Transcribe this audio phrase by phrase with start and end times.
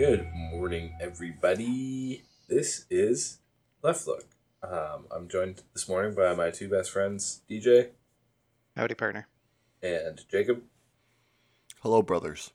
[0.00, 2.22] Good morning, everybody.
[2.48, 3.40] This is
[3.82, 4.24] Left Look.
[4.62, 7.90] Um, I'm joined this morning by my two best friends, DJ
[8.74, 9.28] Howdy, partner.
[9.82, 10.62] and Jacob.
[11.82, 12.52] Hello, brothers.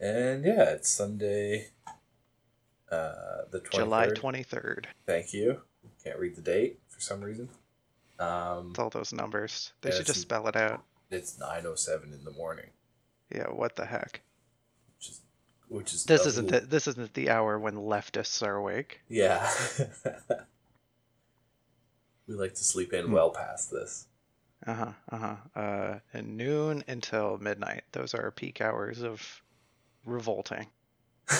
[0.00, 1.72] And yeah, it's Sunday,
[2.90, 3.70] uh, the 23rd.
[3.72, 4.84] July 23rd.
[5.06, 5.60] Thank you.
[6.02, 7.50] Can't read the date for some reason.
[8.18, 9.74] Um, It's all those numbers.
[9.82, 10.84] They should just spell it out.
[11.10, 12.70] it's 9:07 in the morning,
[13.30, 14.22] Yeah, what the heck?
[15.72, 19.00] Which is This a isn't the, this isn't the hour when leftists are awake.
[19.08, 19.50] Yeah.
[22.26, 24.06] we like to sleep in well past this.
[24.66, 25.36] Uh-huh, uh-huh.
[25.60, 27.84] Uh and noon until midnight.
[27.92, 29.42] Those are peak hours of
[30.04, 30.66] revolting.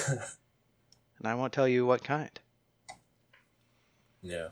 [1.22, 2.40] And I won't tell you what kind.
[4.22, 4.48] Yeah.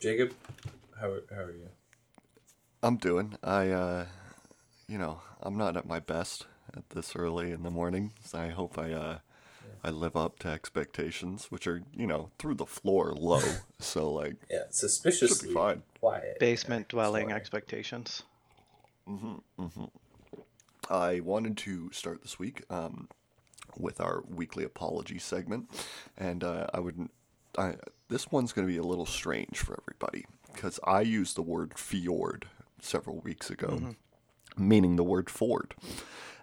[0.00, 0.32] Jacob,
[0.98, 1.68] how are, how are you?
[2.82, 3.36] I'm doing.
[3.44, 4.06] I, uh,
[4.88, 8.12] you know, I'm not at my best at this early in the morning.
[8.24, 9.18] So I hope I, uh,
[9.84, 13.40] I live up to expectations, which are, you know, through the floor low.
[13.80, 15.82] so like, Yeah, suspiciously fine.
[16.00, 16.38] quiet.
[16.38, 17.34] Basement dwelling Sorry.
[17.40, 18.22] expectations.
[20.90, 23.08] I wanted to start this week um,
[23.76, 25.70] with our weekly apology segment,
[26.16, 27.08] and uh, I would.
[27.58, 27.74] I,
[28.08, 31.78] this one's going to be a little strange for everybody because I used the word
[31.78, 32.46] fjord
[32.80, 33.94] several weeks ago,
[34.56, 35.74] meaning the word Ford.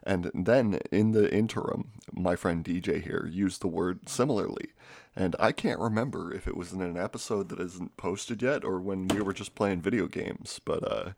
[0.03, 4.67] And then in the interim, my friend DJ here used the word similarly.
[5.15, 8.79] And I can't remember if it was in an episode that isn't posted yet or
[8.79, 10.61] when we were just playing video games.
[10.63, 11.09] But uh,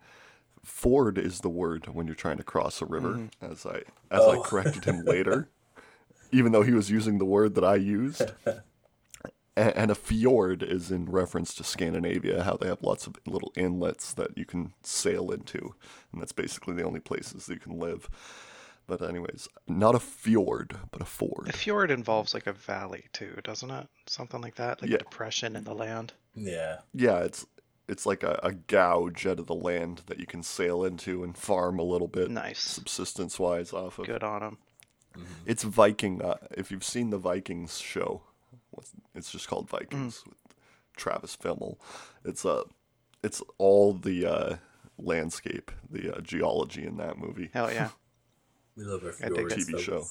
[0.64, 3.78] ford is the word when you're trying to cross a river, as I
[4.10, 4.42] as I Oh.
[4.42, 5.50] corrected him later,
[6.32, 8.32] even though he was using the word that I used.
[9.56, 14.14] And a fjord is in reference to Scandinavia, how they have lots of little inlets
[14.14, 15.76] that you can sail into,
[16.12, 18.10] and that's basically the only places that you can live.
[19.00, 21.48] But anyways, not a fjord, but a ford.
[21.48, 23.88] A fjord involves like a valley too, doesn't it?
[24.06, 24.98] Something like that, like Yeah.
[24.98, 26.12] a depression in the land.
[26.36, 26.80] Yeah.
[26.94, 27.46] Yeah, it's
[27.88, 31.38] it's like a, a gouge out of the land that you can sail into and
[31.38, 32.60] farm a little bit, Nice.
[32.60, 34.08] subsistence wise off of.
[34.08, 34.58] Good on them.
[35.46, 36.22] It's Viking.
[36.22, 38.24] Uh, if you've seen the Vikings show,
[39.16, 40.38] it's just called Vikings with
[40.98, 41.78] Travis Fimmel.
[42.26, 42.64] It's uh,
[43.24, 44.56] it's all the uh,
[44.98, 47.52] landscape, the uh, geology in that movie.
[47.54, 47.90] Hell yeah.
[48.78, 49.66] We love our I dig fjords.
[49.68, 50.06] TV show.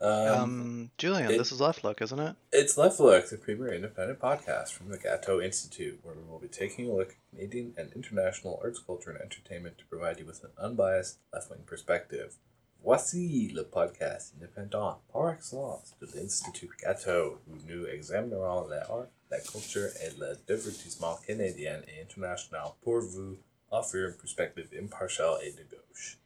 [0.00, 2.36] Um, Um, Julian, it- this is Left Look, isn't it?
[2.52, 6.46] it's Left Look, the premier independent podcast from the Gateau Institute, where we will be
[6.46, 10.44] taking a look at Canadian and international arts, culture, and entertainment to provide you with
[10.44, 12.36] an unbiased left wing perspective.
[12.84, 19.88] Voici le podcast indépendant par excellence de l'Institut Gateau, où nous examinerons l'art, la culture
[20.00, 23.36] et le divertissement canadien et international pour vous
[23.72, 26.18] offrir une perspective impartiale et de gauche.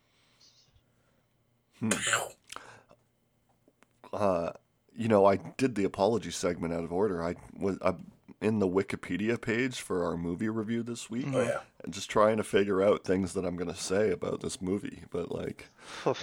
[4.12, 4.52] Uh,
[4.94, 7.22] you know, I did the apology segment out of order.
[7.22, 11.26] I was I'm in the Wikipedia page for our movie review this week.
[11.32, 11.60] Oh, yeah.
[11.82, 15.32] And just trying to figure out things that I'm gonna say about this movie, but
[15.32, 15.68] like.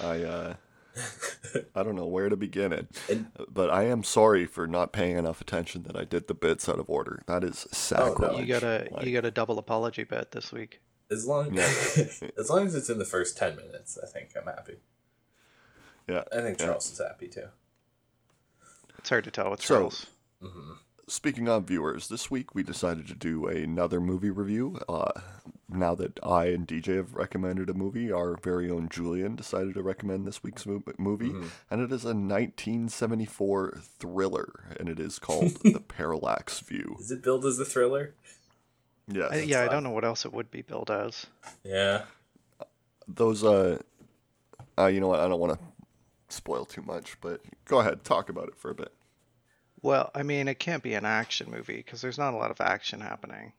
[0.03, 0.53] I uh,
[1.75, 5.17] I don't know where to begin it, And- but I am sorry for not paying
[5.17, 7.23] enough attention that I did the bits out of order.
[7.27, 8.39] That is sacrilege.
[8.41, 10.81] you got a Like, you got a double apology bet this week.
[11.11, 11.63] As long, Yeah.
[12.37, 14.75] as long as it's in the first 10 minutes, I think I'm happy.
[16.09, 16.23] Yeah.
[16.31, 16.65] I think yeah.
[16.65, 17.47] Charles is happy too.
[18.97, 20.07] It's hard to tell with So- Charles.
[21.07, 24.79] Speaking of viewers, this week we decided to do another movie review.
[24.87, 25.09] Uh,
[25.67, 29.81] now that I and DJ have recommended a movie, our very own Julian decided to
[29.81, 31.33] recommend this week's mo- movie,
[31.71, 36.97] and it is a 1974 thriller, and it is called The Parallax View.
[36.99, 38.13] Is it billed as a thriller?
[39.07, 39.29] Yes.
[39.31, 41.25] I, yeah, I don't know what else it would be billed as.
[41.63, 42.03] Yeah.
[43.07, 43.79] those uh,
[44.77, 45.59] uh you know what i don't want to
[46.31, 48.93] spoil too much but go ahead talk about it for a bit
[49.81, 52.59] Well, I mean, it can't be an action movie because there's not a lot of
[52.59, 53.53] action happening.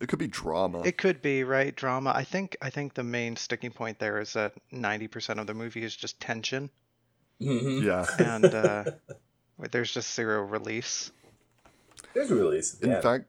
[0.00, 2.12] it could be drama It could be right drama.
[2.14, 5.84] I think I think the main sticking point there is that 90% of the movie
[5.84, 6.70] is just tension
[7.40, 7.84] Mm-hmm.
[7.86, 8.84] yeah and uh,
[9.72, 11.10] there's just zero release.
[12.14, 12.78] There's a release.
[12.80, 13.00] in yeah.
[13.00, 13.24] fact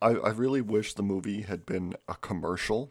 [0.00, 2.90] I, I really wish the movie had been a commercial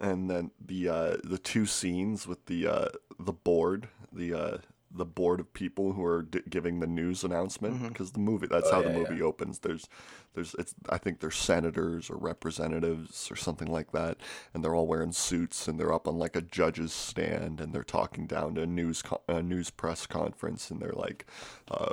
[0.00, 4.58] and then the uh the two scenes with the uh the board the uh
[4.90, 8.68] the board of people who are d- giving the news announcement because the movie that's
[8.68, 8.98] Oh, how yeah, the yeah.
[9.08, 9.86] movie opens there's
[10.34, 14.16] there's it's i think they're senators or representatives or something like that
[14.54, 17.84] and they're all wearing suits and they're up on like a judge's stand and they're
[17.84, 21.26] talking down to a news co- a news press conference and they're like
[21.70, 21.92] uh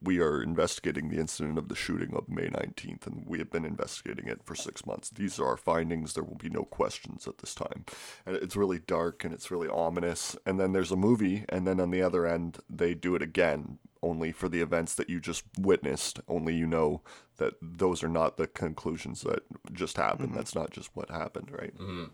[0.00, 3.64] we are investigating the incident of the shooting of May 19th, and we have been
[3.64, 5.10] investigating it for six months.
[5.10, 6.14] These are our findings.
[6.14, 7.84] There will be no questions at this time.
[8.24, 10.36] And it's really dark and it's really ominous.
[10.46, 13.78] And then there's a movie, and then on the other end, they do it again,
[14.02, 16.20] only for the events that you just witnessed.
[16.28, 17.02] Only you know
[17.38, 19.42] that those are not the conclusions that
[19.72, 20.28] just happened.
[20.28, 20.36] Mm-hmm.
[20.36, 21.76] That's not just what happened, right?
[21.76, 22.04] Mm-hmm.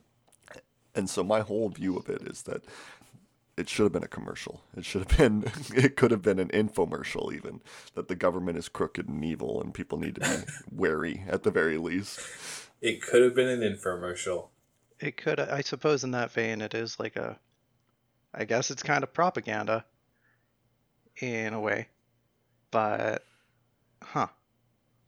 [0.95, 2.65] And so my whole view of it is that
[3.56, 4.62] it should have been a commercial.
[4.77, 7.61] It should have been, it could have been an infomercial even,
[7.95, 11.51] that the government is crooked and evil and people need to be wary at the
[11.51, 12.21] very least.
[12.81, 14.49] It could have been an infomercial.
[15.01, 17.39] It could, I suppose, in that vein, it is like a,
[18.33, 19.85] I guess it's kind of propaganda
[21.21, 21.89] in a way.
[22.71, 23.25] But,
[24.03, 24.29] huh.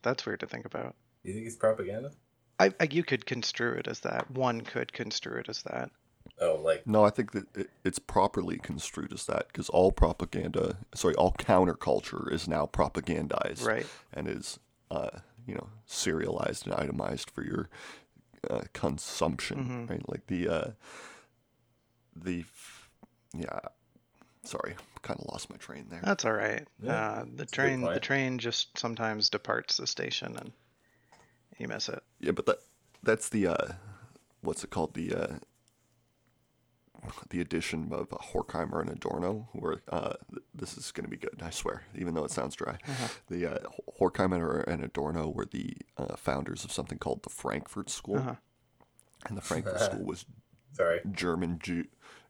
[0.02, 0.94] That's weird to think about.
[1.25, 2.12] You think it's propaganda?
[2.60, 4.31] I, I you could construe it as that.
[4.31, 5.90] One could construe it as that.
[6.40, 10.78] Oh, like No, I think that it, it's properly construed as that because all propaganda,
[10.94, 13.87] sorry, all counterculture is now propagandized Right.
[14.12, 14.58] and is,
[14.90, 15.11] uh,
[15.46, 17.69] you know, serialized and itemized for your
[18.50, 20.08] uh, consumption, right?
[20.08, 20.70] Like the, uh,
[22.14, 22.44] the,
[23.37, 23.61] yeah,
[24.44, 26.00] sorry, kind of lost my train there.
[26.02, 26.67] That's all right.
[26.82, 30.52] Yeah, uh, the that's a good train the train just sometimes departs the station and
[31.58, 32.02] you miss it.
[32.20, 32.58] Yeah, but that
[33.02, 33.73] that's the uh,
[34.43, 35.34] what's it called the uh,
[37.30, 39.48] the addition of uh, Horkheimer and Adorno.
[39.52, 40.14] Who are uh,
[40.54, 42.78] this is going to be good, I swear, even though it sounds dry.
[43.28, 43.58] The uh,
[44.00, 48.34] Horkheimer and Adorno were the uh, founders of something called the Frankfurt School, Uh-huh.
[49.28, 50.24] and the Frankfurt School was
[50.72, 51.00] sorry.
[51.10, 51.84] German Jew.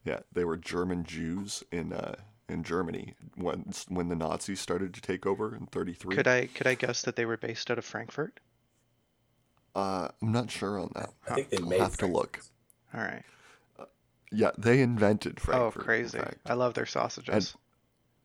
[0.04, 2.14] Yeah, they were German Jews in uh,
[2.48, 6.14] in Germany when when the Nazis started to take over in '33.
[6.16, 8.38] Could I could I guess that they were based out of Frankfurt?
[9.74, 11.10] Uh, I'm not sure on that.
[11.28, 12.40] I think they I'll made have to look.
[12.94, 13.22] All right.
[14.36, 15.82] Yeah, they invented Oh, Frankfurt.
[15.82, 16.18] in crazy!
[16.18, 16.38] fact.
[16.46, 17.56] I love their sausages.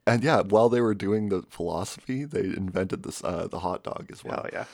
[0.07, 4.07] And yeah, while they were doing the philosophy, they invented this uh, the hot dog
[4.11, 4.41] as well.
[4.45, 4.65] oh yeah.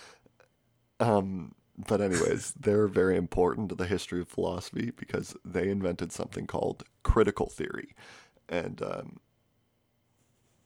[1.00, 6.48] Um, but anyways, they're very important to the history of philosophy because they invented something
[6.48, 7.94] called critical theory,
[8.50, 9.18] and um,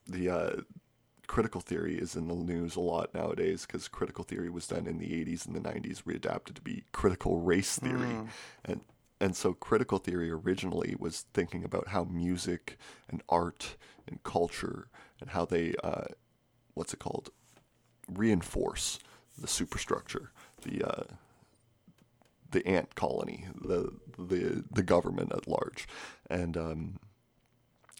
[0.07, 0.51] the uh,
[1.27, 4.97] critical theory is in the news a lot nowadays because critical theory was done in
[5.00, 8.19] the 80s and the 90s readapted to be critical race theory
[8.65, 8.81] and
[9.21, 12.77] and so critical theory originally was thinking about how music
[13.07, 13.77] and art
[14.07, 14.88] and culture
[15.21, 16.06] and how they uh,
[16.73, 17.29] what's it called?
[18.12, 19.00] Reinforce
[19.38, 20.31] the superstructure
[20.63, 21.03] the uh,
[22.50, 25.88] the ant colony the the the government at large.
[26.29, 27.00] And um,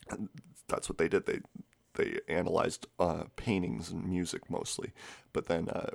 [0.09, 0.29] and
[0.68, 1.27] that's what they did.
[1.27, 1.39] They
[1.94, 4.91] they analyzed uh, paintings and music mostly.
[5.33, 5.91] But then uh,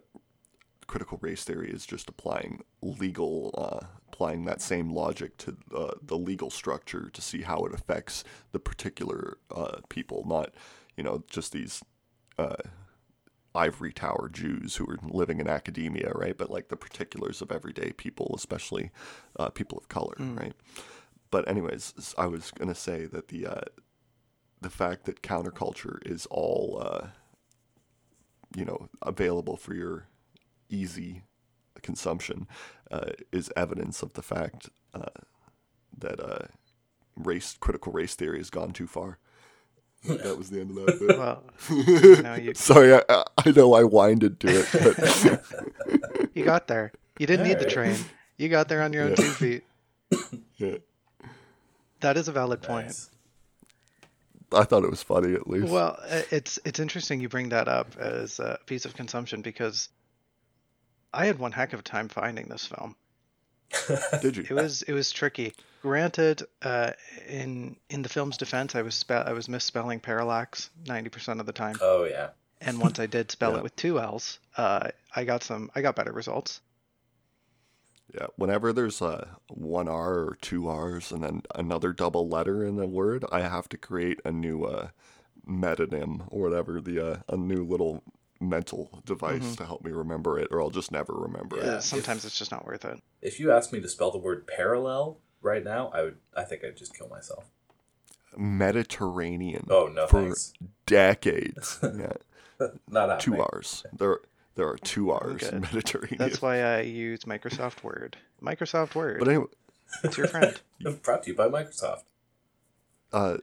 [0.86, 6.16] critical race theory is just applying legal, uh, applying that same logic to uh, the
[6.16, 10.54] legal structure to see how it affects the particular uh, people, not,
[10.96, 11.82] you know, just these
[12.38, 12.56] uh,
[13.54, 16.36] ivory tower Jews who are living in academia, right?
[16.36, 18.90] But like the particulars of everyday people, especially
[19.38, 20.54] uh, people of color, right?
[21.30, 23.60] But anyways, I was gonna say that the uh,
[24.62, 27.08] the fact that counterculture is all uh,
[28.56, 30.08] you know available for your
[30.70, 31.22] easy
[31.82, 32.46] consumption
[32.90, 35.06] uh, is evidence of the fact uh,
[35.98, 36.46] that uh,
[37.16, 39.18] race critical race theory has gone too far.
[40.04, 41.18] that was the end of that bit.
[41.18, 41.42] Well,
[42.22, 46.92] no, you Sorry, I, I- I know I winded to it, but you got there.
[47.18, 47.96] You didn't need the train.
[48.36, 49.16] You got there on your own Yeah.
[49.16, 49.64] two feet.
[50.56, 50.76] yeah,
[52.00, 52.86] That is a valid point.
[52.86, 53.10] Nice.
[54.52, 55.72] I thought it was funny at least.
[55.72, 59.88] Well, uh, it's it's interesting you bring that up as a piece of consumption because
[61.16, 62.94] I had one heck of a time finding this film.
[64.22, 64.44] Did you?
[64.48, 65.54] It was it was tricky.
[65.82, 66.92] Granted, uh,
[67.28, 71.46] in in the film's defense, I was spe- I was misspelling parallax ninety percent of
[71.46, 72.28] the time, Oh yeah.
[72.60, 73.58] and once I did spell Yeah.
[73.58, 76.60] it with two L's, uh, I got some I got better results.
[78.14, 82.78] Yeah, whenever there's uh, one R or two R's and then another double letter in
[82.78, 84.88] a word, I have to create a new uh,
[85.48, 88.02] metonym or whatever, the uh, a new little
[88.40, 91.76] mental device to help me remember it, or I'll just never remember Yeah.
[91.78, 91.82] it.
[91.82, 93.00] Sometimes it's just not worth it.
[93.22, 96.18] If you asked me to spell the word parallel right now, I would.
[96.36, 97.44] I think I'd just kill myself.
[98.36, 100.52] Mediterranean Oh no, for thanks.
[100.84, 101.78] decades.
[101.82, 102.12] yeah,
[102.88, 103.18] Not happening.
[103.38, 103.84] two R's.
[103.96, 104.20] There
[104.54, 105.60] there are two R's in.
[105.62, 106.18] Mediterranean.
[106.18, 108.16] That's why I use Microsoft Word.
[108.42, 109.18] Microsoft Word.
[109.18, 109.46] But anyway,
[110.04, 110.60] it's your friend.
[111.02, 112.02] Brought to you by Microsoft.
[113.12, 113.38] uh,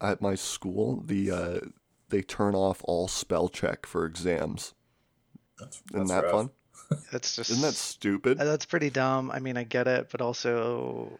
[0.00, 1.60] at my school, the uh,
[2.10, 4.74] they turn off all spell check for exams.
[5.58, 6.32] That's, Isn't that rough.
[6.32, 6.50] fun?
[7.12, 8.40] That's just Isn't that stupid?
[8.40, 9.30] Uh, That's pretty dumb.
[9.30, 11.18] I mean, I get it, but also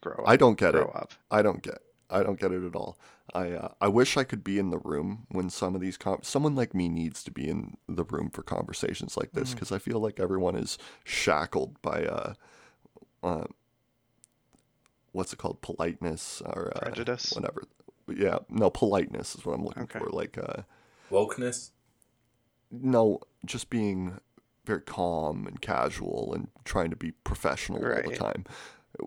[0.00, 0.28] grow up.
[0.28, 0.96] I don't get grow it.
[0.96, 1.12] up.
[1.30, 1.78] I don't get.
[2.08, 2.96] I don't get it at all.
[3.34, 6.20] I uh, I wish I could be in the room when some of these com-
[6.22, 9.78] someone like me needs to be in the room for conversations like this because I
[9.78, 12.34] feel like everyone is shackled by uh,
[13.24, 13.44] uh
[15.10, 17.32] what's it called politeness or uh, Prejudice?
[17.32, 17.64] whatever.
[18.08, 19.98] Yeah, no politeness is what I'm looking Okay.
[19.98, 20.10] for.
[20.10, 20.62] Like uh,
[21.10, 21.70] Wokeness.
[22.70, 24.18] no, just being
[24.64, 28.44] very calm and casual and trying to be professional all the time.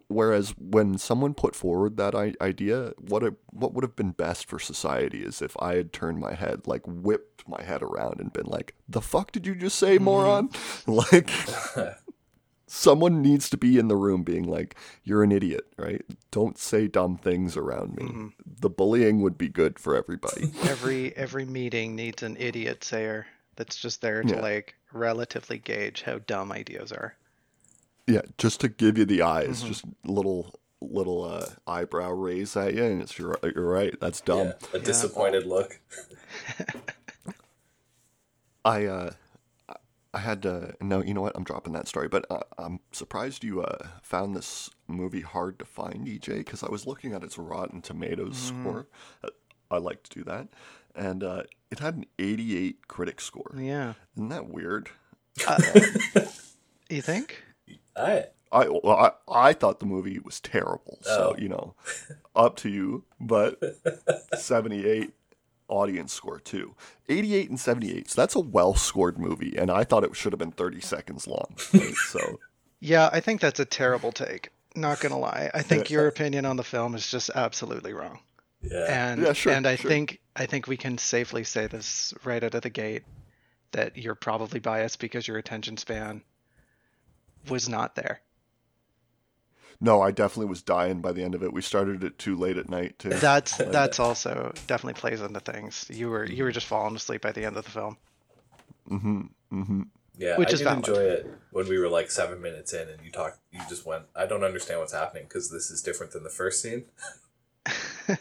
[0.08, 4.48] Whereas when someone put forward that I- idea, what it, what would have been best
[4.48, 8.32] for society is if I had turned my head, like whipped my head around and
[8.32, 10.50] been like, "The fuck did you just say, moron?"
[10.88, 11.32] like
[12.70, 16.04] someone needs to be in the room being like, "You're an idiot, right?
[16.32, 20.52] Don't say dumb things around me." The bullying would be good for everybody.
[20.64, 24.42] Every every meeting needs an idiot sayer that's just there to Yeah.
[24.42, 27.16] like relatively gauge how dumb ideas are.
[28.08, 29.68] Yeah, just to give you the eyes, Mm-hmm.
[29.68, 34.00] just little little uh, eyebrow raise at you, and it's you're, you're right.
[34.00, 34.48] That's dumb.
[34.48, 35.78] Yeah, a disappointed look.
[38.66, 39.12] I uh,
[40.14, 41.36] I had to no, you know what?
[41.36, 45.66] I'm dropping that story, but uh, I'm surprised you uh, found this movie hard to
[45.66, 48.62] find, DJ, because I was looking at its Rotten Tomatoes Mm-hmm.
[48.64, 48.88] score.
[49.24, 49.30] Uh,
[49.72, 50.48] I like to do that,
[50.96, 53.54] and uh, it had an 88 critic score.
[53.56, 53.94] Yeah.
[54.16, 54.90] Isn't that weird?
[56.90, 57.44] You think?
[57.96, 59.12] I I well, I,
[59.50, 60.98] I thought the movie was terrible.
[61.04, 61.40] So Oh.
[61.40, 61.76] you know,
[62.36, 63.04] up to you.
[63.20, 63.60] But
[64.40, 65.14] seventy eight
[65.70, 66.76] audience score too.
[67.08, 68.10] Eighty eight and seventy eight.
[68.10, 71.28] So that's a well scored movie, and I thought it should have been thirty seconds
[71.28, 71.56] long.
[71.74, 71.94] right?
[72.10, 72.40] so
[72.80, 74.50] Yeah, I think that's a terrible take.
[74.76, 75.50] Not gonna lie.
[75.54, 78.20] I think your opinion on the film is just absolutely wrong.
[78.62, 78.86] yeah.
[78.88, 79.90] And Yeah, sure, and I sure.
[79.90, 83.04] think I think we can safely say this right out of the gate
[83.72, 86.22] that you're probably biased because your attention span
[87.50, 88.22] was not there.
[89.82, 91.54] No, I definitely was dying by the end of it.
[91.54, 93.10] We started it too late at night too.
[93.10, 95.86] That's that's also definitely plays into things.
[95.90, 97.98] You were you were just falling asleep by the end of the film.
[98.90, 99.22] mm-hmm.
[99.52, 99.82] Mm-hmm.
[100.18, 103.10] Yeah, Which I did enjoy it when we were like seven minutes in, and you
[103.10, 103.40] talked.
[103.52, 104.04] You just went.
[104.14, 106.86] I don't understand what's happening because this is different than the first scene.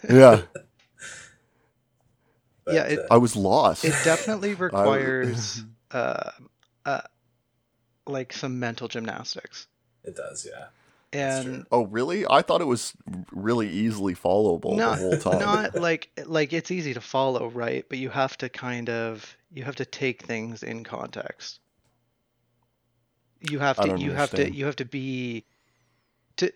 [0.08, 0.42] Yeah,
[2.64, 3.84] But, Yeah, it- uh, I was lost.
[3.84, 6.30] It definitely requires uh,
[6.84, 7.00] uh
[8.06, 9.66] like some mental gymnastics.
[10.04, 10.46] it does.
[10.48, 10.77] Yeah, That's
[11.12, 12.26] And oh, really?
[12.28, 12.92] I thought it was
[13.32, 15.38] really easily followable not, the whole time.
[15.40, 17.84] not like like it's easy to follow, right?
[17.88, 21.60] But you have to kind of you have to take things in context.
[23.40, 25.44] You have to don't you have to you have to be
[26.36, 26.52] to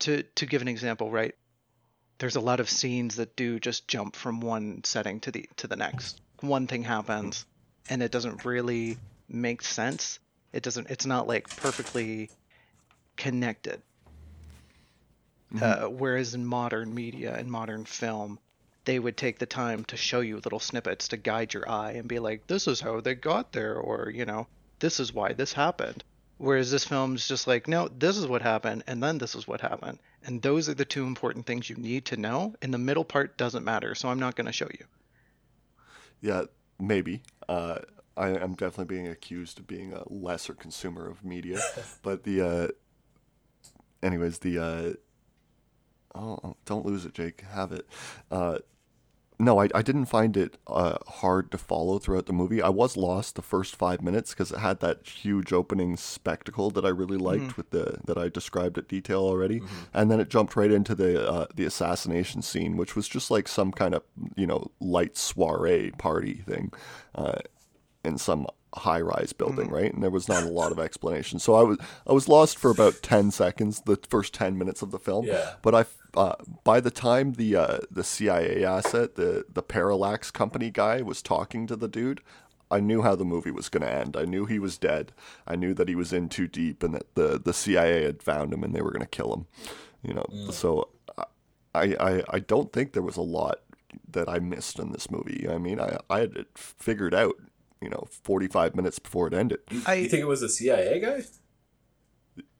[0.00, 1.34] to to give an example, right?
[2.18, 5.66] There's a lot of scenes that do just jump from one setting to the to
[5.66, 6.20] the next.
[6.40, 7.46] One thing happens
[7.88, 10.18] and it doesn't really make sense.
[10.52, 12.30] It doesn't it's not like perfectly
[13.18, 13.82] connected.
[15.60, 18.38] Uh, whereas in modern media and modern film,
[18.84, 22.08] they would take the time to show you little snippets to guide your eye and
[22.08, 24.46] be like, this is how they got there, or, you know,
[24.78, 26.04] this is why this happened.
[26.36, 29.60] Whereas this film's just like, no, this is what happened, and then this is what
[29.60, 29.98] happened.
[30.24, 33.36] And those are the two important things you need to know, and the middle part
[33.36, 34.84] doesn't matter, so I'm not going to show you.
[36.20, 36.44] Yeah,
[36.78, 37.22] maybe.
[37.48, 37.80] Uh,
[38.16, 41.60] I am definitely being accused of being a lesser consumer of media,
[42.02, 42.68] but the, uh,
[44.02, 44.92] anyways, the, uh,
[46.14, 47.44] oh, oh, don't lose it, Jake.
[47.52, 47.86] Have it.
[48.30, 48.58] Uh,
[49.40, 52.60] no, I, I didn't find it uh, hard to follow throughout the movie.
[52.60, 56.84] I was lost the first five minutes because it had that huge opening spectacle that
[56.84, 59.62] I really liked with the that I described at detail already,
[59.94, 63.46] and then it jumped right into the uh, the assassination scene, which was just like
[63.46, 64.02] some kind of
[64.34, 66.72] you know light soiree party thing,
[67.14, 67.38] uh,
[68.04, 69.92] in some high rise building, right?
[69.92, 72.70] And there was not a lot of explanation, so I was I was lost for
[72.70, 75.26] about ten seconds, the first ten minutes of the film.
[75.26, 75.54] Yeah.
[75.62, 75.84] But I,
[76.18, 76.34] uh,
[76.64, 81.66] by the time the uh, the CIA asset, the the Parallax Company guy was talking
[81.66, 82.20] to the dude,
[82.70, 84.16] I knew how the movie was going to end.
[84.16, 85.12] I knew he was dead.
[85.46, 88.52] I knew that he was in too deep, and that the the CIA had found
[88.52, 89.46] him, and they were going to kill him.
[90.02, 90.90] You know, so
[91.74, 93.60] I, I I don't think there was a lot
[94.10, 95.46] that I missed in this movie.
[95.48, 97.36] I mean, I I had it figured out.
[97.80, 99.60] You know, forty five minutes before it ended.
[99.70, 101.22] you, I- you think it was a CIA guy?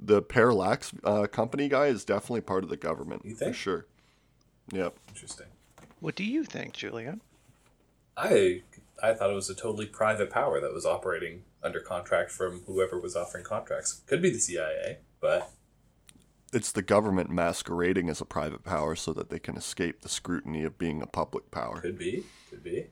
[0.00, 3.56] The Parallax uh, Company guy is definitely part of the government You for think?
[3.56, 3.86] sure.
[4.72, 4.96] Yep.
[5.08, 5.46] Interesting.
[6.00, 7.20] What do you think, Julian?
[8.16, 8.62] I
[9.02, 12.98] I thought it was a totally private power that was operating under contract from whoever
[12.98, 14.00] was offering contracts.
[14.06, 15.50] Could be the CIA, but
[16.52, 20.64] It's the government masquerading as a private power so that they can escape the scrutiny
[20.64, 21.80] of being a public power.
[21.80, 22.24] could be.
[22.50, 22.86] Could be.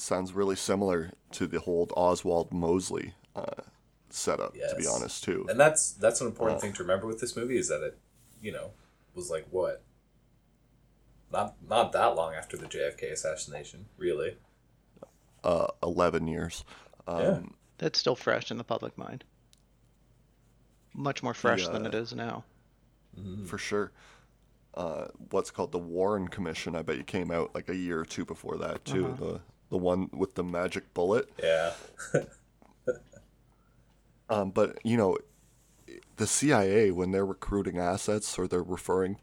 [0.00, 3.62] Sounds really similar to the whole Oswald Mosley uh,
[4.08, 5.46] setup, to be honest, too.
[5.50, 6.60] And that's that's an important Uh.
[6.62, 7.98] thing to remember with this movie is that it,
[8.40, 8.70] you know,
[9.14, 9.82] was like what
[11.30, 14.38] not not that long after the JFK assassination, really.
[15.44, 16.64] Uh, eleven years.
[17.06, 17.40] Um, Yeah.
[17.76, 19.24] That's still fresh in the public mind.
[20.94, 22.44] Much more fresh than uh, it is now.
[23.46, 23.92] for sure.
[24.72, 26.74] Uh, what's called the Warren Commission?
[26.74, 29.06] I bet you came out like a year or two before that too.
[29.06, 29.14] Uh-huh.
[29.24, 31.28] The the one with the magic bullet.
[31.42, 31.72] Yeah.
[34.28, 35.18] Um, but you know,
[36.16, 39.18] the CIA when they're recruiting assets or they're referring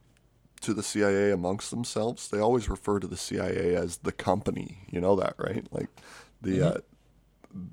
[0.59, 4.79] to the CIA amongst themselves, they always refer to the CIA as the company.
[4.89, 5.65] You know that, right?
[5.71, 5.87] Like
[6.41, 6.71] the uh,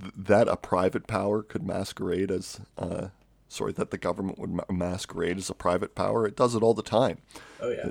[0.00, 2.61] th- that a private power could masquerade as.
[2.78, 3.09] Uh,
[3.47, 6.26] Sorry, that the government would ma- masquerade as a private power.
[6.26, 7.19] It does it all the time.
[7.61, 7.90] Oh yeah.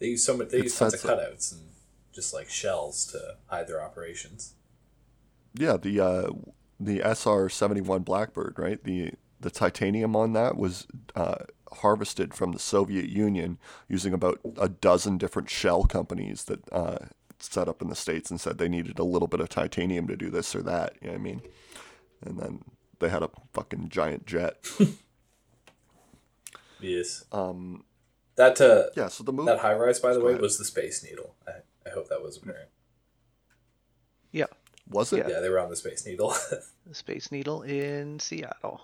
[0.00, 0.48] They use so much.
[0.48, 1.60] They use tons of cutouts and
[2.14, 4.54] just like shells to hide their operations.
[5.54, 6.30] Yeah, the uh,
[6.80, 8.82] the SR seventy one Blackbird, right?
[8.82, 14.68] The the titanium on that was uh, harvested from the Soviet Union using about a
[14.68, 16.98] dozen different shell companies that uh,
[17.38, 20.16] set up in the states and said they needed a little bit of titanium to
[20.16, 20.94] do this or that.
[21.02, 21.42] You know what I mean?
[22.24, 22.62] And then
[23.00, 24.56] they had a fucking giant jet.
[26.80, 27.24] Yes.
[27.32, 27.84] Um,
[28.36, 29.08] That uh, yeah.
[29.08, 29.46] So the movie.
[29.50, 30.42] that high rise, by the way, ahead.
[30.42, 31.34] was the Space Needle.
[31.46, 31.52] I,
[31.86, 32.68] I hope that was apparent.
[34.32, 34.46] Yeah.
[34.90, 35.26] was it?
[35.28, 36.34] Yeah, they were on the Space Needle,
[36.86, 38.80] The Space Needle in Seattle.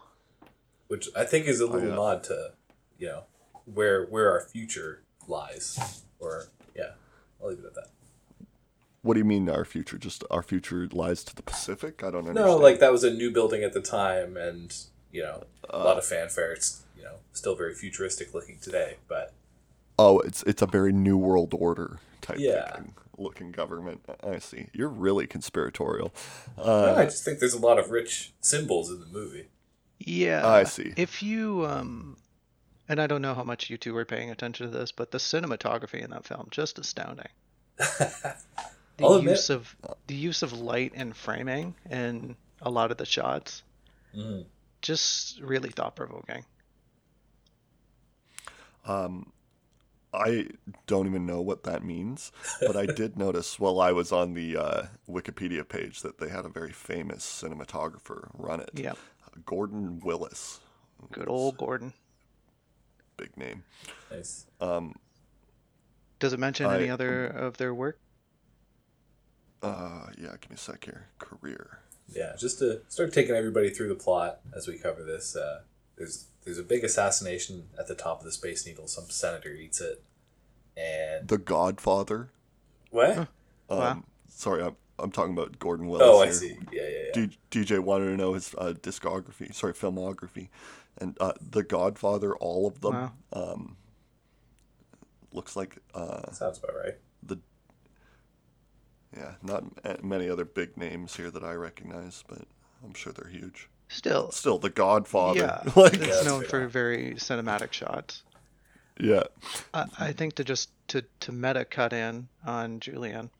[0.89, 1.95] which I think is a little yeah.
[1.95, 2.53] nod to,
[2.99, 3.23] you know,
[3.65, 6.03] where where our future lies.
[6.19, 6.45] Or
[6.77, 6.91] yeah,
[7.43, 7.89] I'll leave it at that.
[9.03, 9.97] What do you mean our future?
[9.99, 12.03] Just our future lies to the Pacific?
[12.05, 12.47] I don't understand.
[12.47, 14.75] No, like that was a new building at the time, and
[15.11, 15.85] you know, a Uh.
[15.85, 16.53] lot of fanfare.
[16.53, 19.33] It's you know still very futuristic looking today, but
[19.99, 22.75] Oh, it's it's a very new world order type Yeah.
[22.75, 24.01] thinking, looking government.
[24.23, 24.69] I see.
[24.73, 26.13] You're really conspiratorial.
[26.57, 29.49] no, Uh, I just think there's a lot of rich symbols in the movie.
[29.99, 30.47] Yeah.
[30.47, 30.93] I see.
[30.97, 32.17] If you um
[32.89, 35.19] and I don't know how much you two were paying attention to this, but the
[35.19, 37.29] cinematography in that film just astounding.
[38.97, 39.75] The I'll admit- use of
[40.09, 43.63] the use of light and framing in a lot of the shots
[44.15, 44.45] Mhm.
[44.83, 46.45] just really thought provoking.
[48.85, 49.33] Um,
[50.13, 50.47] I
[50.87, 54.57] don't even know what that means, but I did notice while I was on the
[54.57, 58.71] uh, Wikipedia page that they had a very famous cinematographer run it.
[58.75, 58.95] Yeah.
[59.47, 60.59] Gordon Willis,
[61.13, 61.93] Good old Gordon.
[63.17, 63.63] big name.
[64.11, 64.47] Nice.
[64.61, 64.95] Um,
[66.19, 67.99] Does it mention I- any other of their work?
[69.63, 71.07] uh, yeah, give me a sec here.
[71.19, 71.79] Career.
[72.09, 75.37] Yeah, just to start taking everybody through the plot as we cover this.
[75.37, 75.61] Uh,
[75.97, 78.87] there's there's a big assassination at the top of the Space Needle.
[78.89, 80.03] Some senator eats it,
[80.77, 82.31] and The Godfather.
[82.91, 83.15] what?
[83.17, 83.27] Huh.
[83.69, 84.05] Um, Wow.
[84.29, 86.07] Sorry, I'm, I'm talking about Gordon Willis.
[86.09, 86.33] Oh, I here.
[86.35, 86.59] see.
[86.73, 87.27] Yeah, yeah, yeah.
[87.27, 90.49] D- DJ wanted to know his uh, discography, sorry, filmography,
[90.99, 92.95] and uh, The Godfather, all of them.
[92.95, 93.13] Wow.
[93.33, 93.77] Um,
[95.33, 96.95] looks like uh, Sounds about right.
[97.23, 97.39] the
[99.17, 102.43] yeah, not many other big names here that I recognize, but
[102.85, 103.69] I'm sure they're huge.
[103.93, 108.23] Still, Still, The Godfather, yeah, like it's that's known for very cinematic shots.
[108.99, 109.25] yeah,
[109.75, 113.31] I, I think to just to to meta cut in on Julian,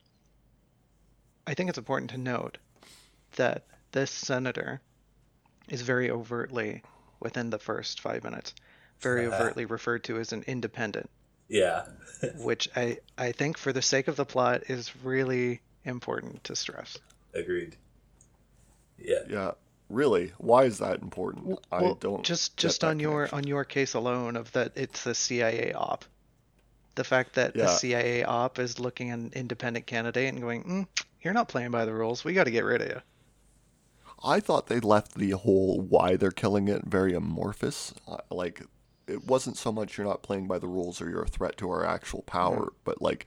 [1.47, 2.57] I think it's important to note
[3.37, 4.81] that this senator
[5.69, 6.83] is very overtly
[7.21, 8.53] within the first five minutes,
[8.99, 11.09] very overtly referred to as an independent,
[11.47, 11.85] Yeah.
[12.39, 16.97] which I I think for the sake of the plot is really important to stress.
[17.33, 17.77] Agreed.
[18.99, 19.19] Yeah.
[19.29, 19.51] yeah.
[19.91, 21.59] Really, why is that important?
[21.71, 25.73] I don't just just on your on your case alone of that it's a CIA
[25.73, 26.05] op.
[26.95, 27.65] The fact that Yeah.
[27.65, 30.87] the CIA op is looking an independent candidate and going, mm,
[31.21, 32.23] "You're not playing by the rules.
[32.23, 33.01] We got to get rid of you."
[34.23, 37.93] I thought they left the whole why they're killing it very amorphous.
[38.07, 38.61] Uh, Like,
[39.07, 41.69] it wasn't so much you're not playing by the rules or you're a threat to
[41.69, 43.25] our actual power, but like,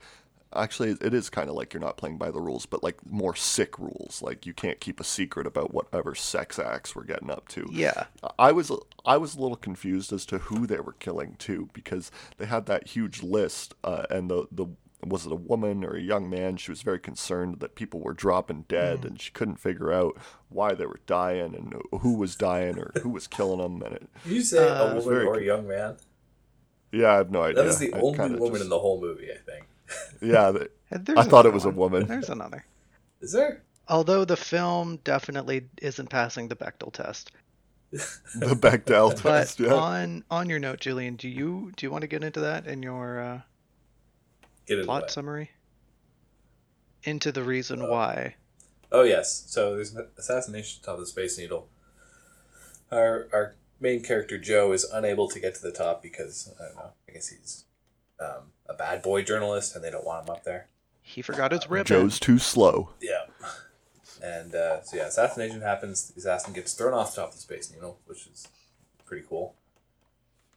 [0.55, 3.35] actually, it is kind of like you're not playing by the rules, but like more
[3.35, 4.21] sick rules.
[4.21, 7.67] Like, you can't keep a secret about whatever sex acts we're getting up to.
[7.71, 8.05] Yeah,
[8.39, 8.71] I was
[9.05, 12.65] I was a little confused as to who they were killing too because they had
[12.67, 14.67] that huge list uh, and the the
[15.05, 18.13] was it a woman or a young man she was very concerned that people were
[18.13, 20.17] dropping dead and she couldn't figure out
[20.49, 24.09] why they were dying and who was dying or who was killing them and it
[24.23, 25.97] Did you say Uh, a woman or a young man?
[26.91, 28.79] yeah I have no idea That was the I only kinda woman just- in the
[28.79, 29.67] whole movie, I think.
[30.21, 32.07] Yeah the, there's I thought it another was a woman.
[32.07, 32.65] There's another.
[33.21, 33.63] Is there?
[33.87, 37.31] Although the film definitely isn't passing the Bechdel test.
[37.91, 42.01] the Bechdel But test yeah on on your note, Julian, do you do you want
[42.01, 43.41] to get into that in your uh,
[44.67, 45.11] Get plot it.
[45.11, 45.51] summary?
[47.03, 48.35] Into the reason Uh, why.
[48.91, 49.45] Oh yes.
[49.47, 51.69] So there's an assassination atop the Space Needle.
[52.91, 56.75] Our our main character Joe is unable to get to the top because I don't
[56.75, 56.91] know.
[57.09, 57.65] I guess he's
[58.19, 60.67] um, a bad boy journalist, and they don't want him up there.
[61.01, 61.85] He forgot his ribbon.
[61.85, 62.89] Joe's too slow.
[63.01, 63.25] Yeah.
[64.23, 66.09] And uh, so yeah, assassination happens.
[66.09, 68.47] The assassin gets thrown off the top of the space needle, which is
[69.05, 69.55] pretty cool.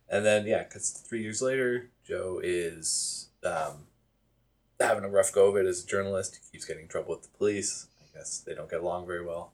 [0.09, 3.87] And then yeah, because three years later, Joe is um,
[4.81, 6.37] having a rough go of it as a journalist.
[6.37, 7.89] He keeps getting in trouble with the police.
[8.01, 9.53] I guess they don't get along very well.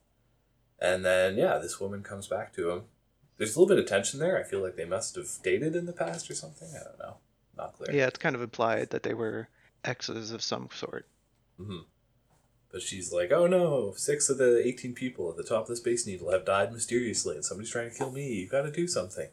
[0.79, 2.83] And then yeah, this woman comes back to him.
[3.37, 4.39] There's a little bit of tension there.
[4.39, 6.69] I feel like they must have dated in the past or something.
[6.69, 7.17] I don't know.
[7.57, 7.95] Not clear.
[7.97, 9.49] Yeah, it's kind of implied that they were
[9.85, 11.07] exes of some sort.
[11.59, 11.79] hmm
[12.73, 15.77] But she's like, oh no, six of the 18 people at the top of the
[15.77, 18.27] Space Needle have died mysteriously and somebody's trying to kill me.
[18.33, 19.29] You've gotta do something.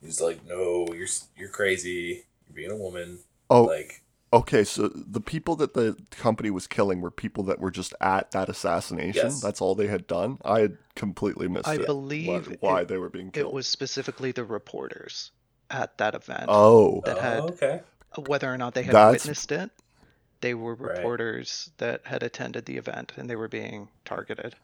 [0.00, 1.06] He's like, no, you're,
[1.36, 2.24] you're crazy.
[2.48, 3.20] You're being a woman.
[3.50, 4.64] Oh, Like, okay.
[4.64, 8.48] So the people that the company was killing were people that were just at that
[8.48, 9.26] assassination.
[9.26, 9.40] Yes.
[9.40, 10.38] That's all they had done.
[10.44, 11.86] I had completely missed I it.
[11.86, 13.48] believe why, why it- they were being killed.
[13.48, 15.30] It was specifically the reporters
[15.72, 16.44] at that event.
[16.48, 17.80] oh, that had- oh, okay.
[18.26, 19.70] Whether or not they had That's- witnessed it,
[20.42, 20.96] they were Right.
[20.98, 24.54] reporters that had attended the event and they were being targeted.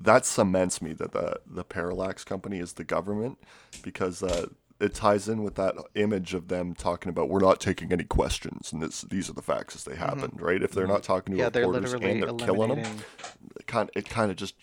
[0.00, 3.38] that cements me that the the Parallax company is the government
[3.82, 4.46] because uh,
[4.80, 8.72] it ties in with that image of them talking about we're not taking any questions
[8.72, 10.62] and this, these are the facts as they happened, right?
[10.62, 11.44] If they're not talking to Mm-hmm.
[11.44, 13.04] Yeah, they're reporters literally and they're killing them, eliminating.
[13.60, 14.54] it kind it kind of just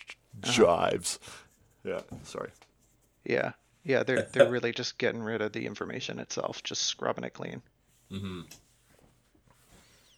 [0.44, 0.52] Uh-huh.
[0.52, 1.18] jives.
[1.82, 2.50] Yeah, sorry.
[3.24, 3.52] Yeah,
[3.84, 7.62] yeah, they're they're really just getting rid of the information itself, just scrubbing it clean.
[8.10, 8.42] Mm-hmm.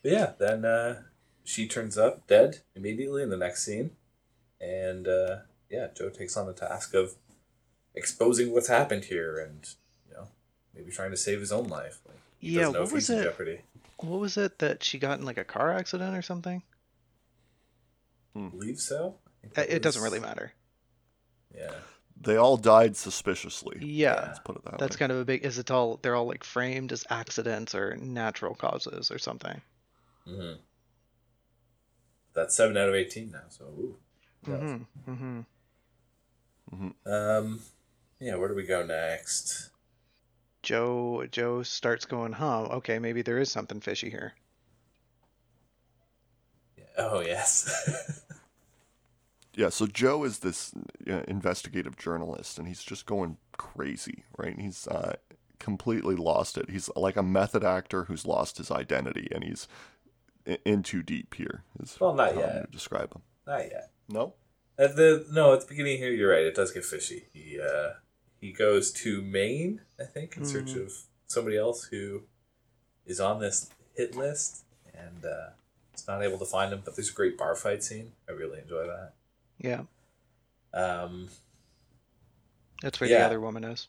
[0.03, 1.03] But yeah, then uh,
[1.45, 3.91] she turns up dead immediately in the next scene.
[4.61, 5.37] And uh,
[5.71, 7.15] yeah, Joe takes on the task of
[7.95, 9.69] exposing what's happened here and,
[10.09, 10.29] you know,
[10.75, 12.01] maybe trying to save his own life.
[12.07, 13.25] Like, he Yeah, doesn't know what if was he's in it?
[13.25, 13.61] jeopardy.
[13.99, 16.63] What was it that she got in like a car accident or something?
[18.37, 19.17] I believe so.
[19.57, 20.53] I Uh, It doesn't really matter.
[21.57, 21.73] Yeah.
[22.21, 23.79] They all died suspiciously.
[23.81, 24.77] Yeah, Let's put it that way.
[24.81, 24.99] that's way.
[25.01, 25.45] kind of a big.
[25.45, 25.99] Is it all?
[26.01, 29.61] They're all like framed as accidents or natural causes or something.
[30.27, 30.61] Mm-hmm.
[32.35, 33.43] That's seven out of eighteen now.
[33.49, 33.97] So, ooh.
[34.47, 34.55] Yeah.
[34.55, 35.41] Mm-hmm.
[36.73, 37.13] Mm-hmm.
[37.13, 37.61] Um,
[38.21, 38.37] yeah.
[38.37, 39.71] Where do we go next?
[40.63, 42.63] Joe Joe starts going, huh?
[42.65, 44.33] Okay, maybe there is something fishy here.
[46.97, 48.23] Oh yes.
[49.57, 50.73] Yeah, so Joe is this
[51.09, 54.59] uh, investigative journalist, and he's just going crazy, right?
[54.59, 55.15] He's uh,
[55.61, 56.71] completely lost it.
[56.71, 59.69] He's like a method actor who's lost his identity, and he's
[60.47, 61.63] i- in too deep here.
[61.81, 62.53] Is Well, not how yet.
[62.55, 63.23] gonna Describe him.
[63.47, 63.91] Not yet.
[64.09, 64.35] No.
[64.77, 66.43] At the no, at the beginning here, you're right.
[66.45, 67.27] It does get fishy.
[67.33, 67.93] He uh,
[68.41, 70.87] he goes to Maine, I think, in search Mhm.
[70.87, 70.93] of
[71.29, 72.23] somebody else who
[73.07, 75.51] is on this hit list, and uh,
[75.93, 76.83] it's not able to find him.
[76.85, 78.13] But there's a great bar fight scene.
[78.29, 79.13] I really enjoy that.
[79.65, 79.83] Yeah,
[80.75, 81.29] Um,
[82.83, 83.21] that's where Yeah.
[83.21, 83.89] the other woman is.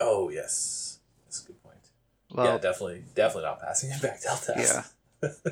[0.00, 1.76] oh yes, that's a good point.
[2.32, 4.92] Well, yeah, definitely, definitely not passing it back to test.
[5.22, 5.30] Yeah.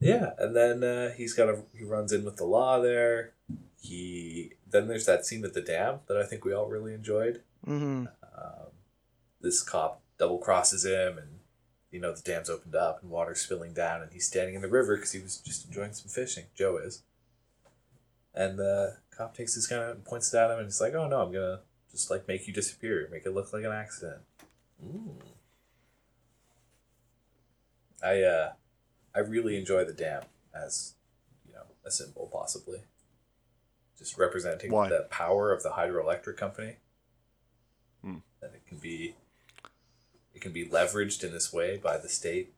[0.00, 3.32] yeah, and then uh, he's got a he runs in with the law there.
[3.80, 7.42] He then there's that scene at the dam that I think we all really enjoyed.
[7.64, 8.70] hmm Um,
[9.40, 11.40] this cop double crosses him, and
[11.90, 14.68] you know the dam's opened up and water's spilling down, and he's standing in the
[14.68, 16.44] river because he was just enjoying some fishing.
[16.54, 17.02] Joe is,
[18.38, 20.94] and the cop takes his gun out and points it at him, and he's like,
[20.94, 24.22] "Oh no, I'm gonna just like make you disappear, make it look like an accident."
[24.82, 25.18] Ooh.
[28.02, 28.52] I uh,
[29.14, 30.22] I really enjoy the dam
[30.54, 30.94] as
[31.46, 32.78] you know a symbol, possibly,
[33.98, 34.88] just representing Why?
[34.88, 36.76] the power of the hydroelectric company
[38.02, 38.18] Hmm.
[38.40, 39.16] that it can be
[40.32, 42.54] it can be leveraged in this way by the state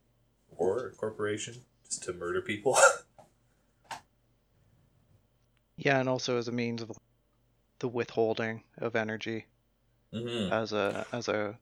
[0.54, 2.76] or a corporation just to murder people.
[5.80, 6.92] Yeah, and also as a means of
[7.78, 9.46] the withholding of energy
[10.12, 10.52] mm-hmm.
[10.52, 11.58] as a as a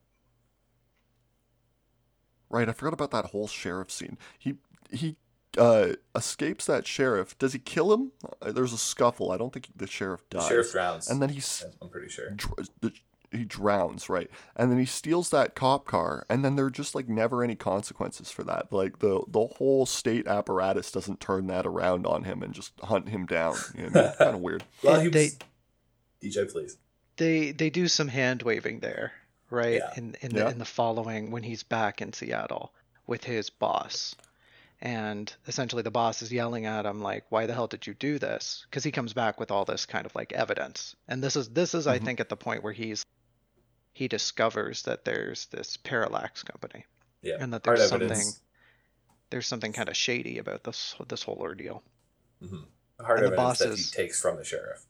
[2.51, 4.17] Right, I forgot about that whole sheriff scene.
[4.39, 4.55] He
[4.91, 5.17] he
[5.57, 7.37] uh, escapes that sheriff.
[7.39, 8.13] Does he kill him?
[8.43, 9.31] Uh, There's a scuffle.
[9.31, 10.49] I don't think the sheriff The dies.
[10.49, 11.09] sheriff drowns.
[11.11, 12.31] and then he's I'm pretty sure.
[12.31, 12.93] dr- the,
[13.31, 14.31] he drowns, right?
[14.57, 17.55] And then he steals that cop car, and then there are just like never any
[17.55, 18.73] consequences for that.
[18.73, 23.09] Like the the whole state apparatus doesn't turn that around on him and just hunt
[23.09, 23.57] him down.
[23.77, 24.65] You know, kind of weird.
[24.83, 25.31] Well, he They-
[26.23, 26.79] DJ, please.
[27.17, 29.13] they they do some hand waving there,
[29.51, 29.75] right?
[29.75, 29.93] Yeah.
[29.97, 30.45] In in Yeah.
[30.45, 32.73] the in the following when he's back in Seattle
[33.07, 34.15] with his boss.
[34.81, 38.19] And essentially the boss is yelling at him like, "Why the hell did you do
[38.19, 40.95] this?" Cuz he comes back with all this kind of like evidence.
[41.09, 42.05] And this is this is I Mhm.
[42.05, 43.05] think at the point where he's
[43.99, 46.85] he discovers that there's this parallax company.
[47.23, 47.39] Yeah.
[47.41, 48.25] And that hard there's evidence.
[48.25, 48.43] something-
[49.31, 51.83] There's something kind of shady about this this whole ordeal.
[52.41, 52.63] hmm
[53.01, 54.85] Hard and the evidence that he takes from the sheriff.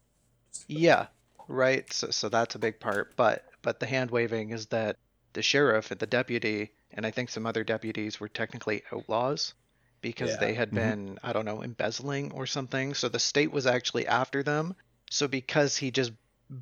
[0.67, 1.07] Yeah,
[1.49, 1.91] right.
[1.93, 3.17] So, so that's a big part.
[3.17, 4.97] But but the hand waving is that
[5.33, 9.55] the sheriff and the deputy, and I think some other deputies were technically outlaws
[10.01, 10.37] because Yeah.
[10.37, 10.75] they had Mhm.
[10.75, 12.95] been, I don't know, embezzling or something.
[12.95, 14.75] So the state was actually after them.
[15.11, 16.13] So because he just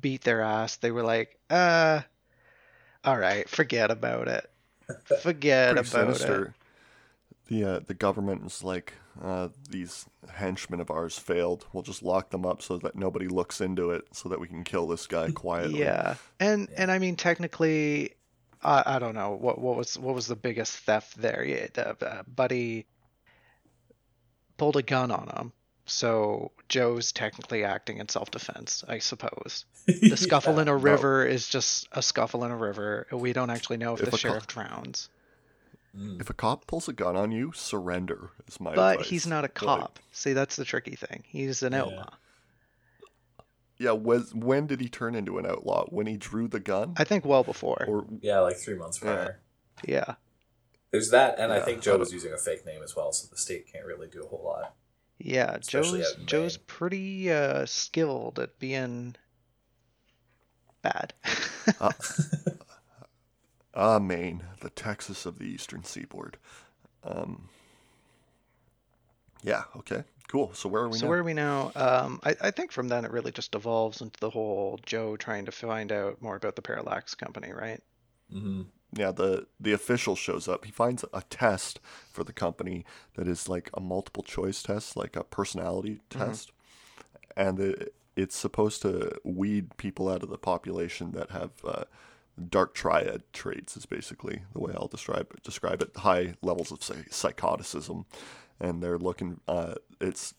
[0.01, 2.01] beat their ass, they were like, uh,
[3.07, 4.49] all right, forget about it.
[5.21, 6.15] Forget Pretty about it.
[6.15, 6.53] sinister.
[7.47, 11.65] The uh, the government was like, uh, these henchmen of ours failed.
[11.73, 14.63] We'll just lock them up so that nobody looks into it, so that we can
[14.63, 15.79] kill this guy quietly.
[15.79, 16.75] Yeah, and Yeah.
[16.83, 18.11] and I mean technically,
[18.61, 21.43] I I don't know what what was what was the biggest theft there.
[21.43, 22.85] Yeah, the, uh, Buddy
[24.57, 25.53] pulled a gun on him,
[25.87, 29.65] so Joe's technically acting in self defense, I suppose.
[29.87, 30.77] The scuffle in a no.
[30.77, 33.07] river is just a scuffle in a river.
[33.11, 35.09] We don't actually know if, If the a co- sheriff drowns,
[35.97, 36.21] Mm.
[36.21, 38.29] If a cop pulls a gun on you, surrender.
[38.47, 39.09] Is my but advice.
[39.09, 39.99] he's not a Like, cop.
[40.11, 41.23] See, that's the tricky thing.
[41.25, 41.79] He's an Yeah.
[41.81, 42.09] outlaw.
[43.79, 43.91] yeah.
[43.91, 45.85] Was when did he turn into an outlaw?
[45.89, 47.85] When he drew the gun, I think well before.
[47.87, 49.13] or Yeah, like three months Yeah.
[49.15, 49.39] prior.
[49.87, 50.15] yeah.
[50.91, 53.37] There's that, and I think Joe was using a fake name as well, so the
[53.37, 54.75] state can't really do a whole lot.
[55.19, 59.15] Yeah, Especially Joe's Joe's pretty uh, skilled at being
[60.81, 61.13] bad.
[61.79, 61.91] Uh,
[63.73, 66.37] ah, Maine, the Texas of the Eastern Seaboard.
[67.03, 67.49] Um.
[69.43, 69.63] Yeah.
[69.77, 70.03] Okay.
[70.27, 70.53] Cool.
[70.53, 71.09] So where are we so now?
[71.09, 71.71] where are we now?
[71.75, 75.45] Um, I, I think from then it really just evolves into the whole Joe trying
[75.45, 77.81] to find out more about the Parallax Company, right?
[78.31, 80.65] hmm Yeah, the the official shows up.
[80.65, 81.79] He finds a test
[82.11, 86.19] for the company that is like a multiple choice test, like a personality Mhm.
[86.19, 86.51] test,
[87.35, 91.83] and it, it's supposed to weed people out of the population that have uh,
[92.49, 93.75] dark triad traits.
[93.75, 95.43] Is basically the way I'll describe it.
[95.43, 95.91] Describe it.
[95.97, 98.05] High levels of psy- psychoticism,
[98.59, 99.41] and they're looking.
[99.49, 100.33] Uh, it's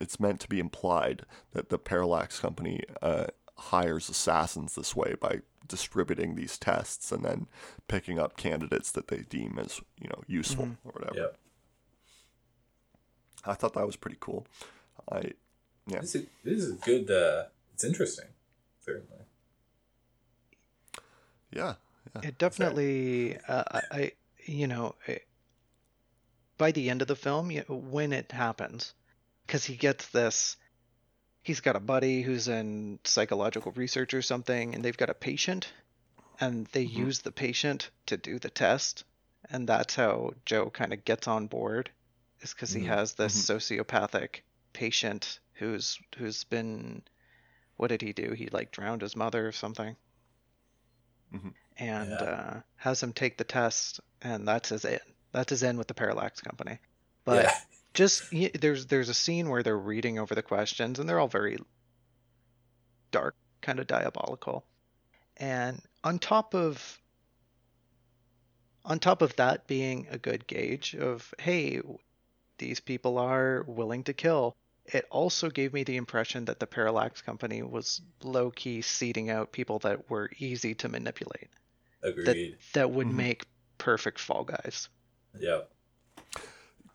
[0.00, 3.26] it's meant to be implied that the Parallax Company uh,
[3.58, 7.46] hires assassins this way by distributing these tests and then
[7.88, 10.76] picking up candidates that they deem as you know useful Mhm.
[10.84, 11.16] or whatever.
[11.20, 11.38] Yep.
[13.44, 14.46] I thought that was pretty cool.
[15.10, 15.32] I
[15.86, 16.00] Yeah.
[16.00, 17.10] This is this is good.
[17.10, 18.26] Uh, it's interesting,
[18.80, 19.24] certainly.
[21.50, 21.76] yeah It
[22.14, 22.34] yeah Sorry.
[22.38, 24.12] definitely, uh, I, I,
[24.44, 25.26] you know, it,
[26.56, 28.94] by the end of the film, you, when it happens,
[29.46, 30.56] because he gets this,
[31.48, 35.72] he's got a buddy who's in psychological research or something, and they've got a patient,
[36.40, 36.92] and they Mhm.
[37.06, 39.04] use the patient to do the test,
[39.48, 41.90] and that's how Joe kind of gets on board,
[42.40, 42.88] is because he Mhm.
[42.88, 44.42] has this sociopathic
[44.74, 47.02] patient who's who's been,
[47.76, 48.32] what did he do?
[48.32, 49.96] He like drowned his mother or something
[51.32, 51.54] Mhm.
[51.78, 52.26] and Yeah.
[52.26, 55.00] uh, has him take the test, and that's his end.
[55.32, 56.78] That's his end with the Parallax Company.
[57.24, 57.58] But yeah.
[57.98, 61.58] Just there's there's a scene where they're reading over the questions, and they're all very
[63.10, 64.64] dark, kind of diabolical.
[65.36, 67.00] And on top of
[68.84, 71.80] on top of that being a good gauge of hey,
[72.58, 74.54] these people are willing to kill.
[74.86, 79.50] It also gave me the impression that the Parallax Company was low key seeding out
[79.50, 81.48] people that were easy to manipulate
[82.02, 82.56] Agreed.
[82.74, 83.14] that would Mhm.
[83.14, 83.44] make
[83.76, 84.88] perfect fall guys
[85.38, 85.70] Yep.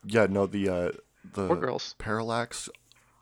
[0.06, 0.92] Yeah no the uh
[1.34, 1.96] the or girls.
[1.98, 2.70] parallax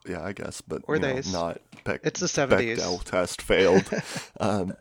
[0.07, 1.31] yeah i guess but Or theys.
[1.31, 2.77] not Beck, It's the 70s.
[2.77, 3.89] Bechdel test failed
[4.39, 4.73] um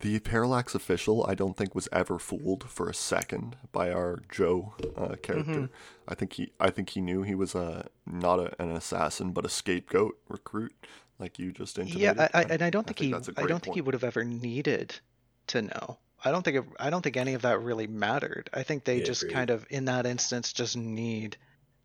[0.00, 4.74] the parallax official i don't think was ever fooled for a second by our joe
[4.96, 5.68] uh, character Mhm.
[6.06, 9.44] i think he i think he knew he was a not a, an assassin but
[9.44, 10.74] a scapegoat recruit
[11.18, 13.42] like you just intimated Yeah, I, I, and I don't think, think he.
[13.42, 15.00] I don't think he would have ever needed
[15.46, 15.96] to know.
[16.24, 16.56] I don't think.
[16.56, 18.50] It, I don't think any of that really mattered.
[18.52, 21.36] I think they Yeah, just kind of, in that instance, just need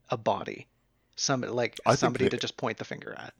[0.09, 0.67] a body,
[1.15, 3.33] some like I somebody they- to just point the finger at.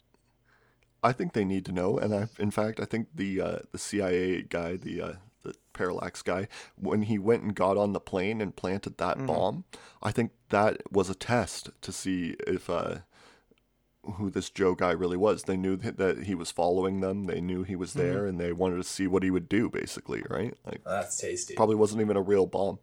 [1.03, 3.79] I think they need to know, and I, in fact, I think the uh, the
[3.79, 8.39] CIA guy, the uh, the parallax guy, when he went and got on the plane
[8.39, 9.25] and planted that Mhm.
[9.27, 9.63] bomb,
[10.03, 12.99] I think that was a test to see if uh,
[14.03, 15.43] who this Joe guy really was.
[15.43, 17.25] They knew that, that he was following them.
[17.25, 17.99] They knew he was mm-hmm.
[17.99, 20.55] there, and they wanted to see what he would do, basically, right?
[20.65, 21.55] Like, That's tasty.
[21.55, 22.79] probably wasn't even a real bomb.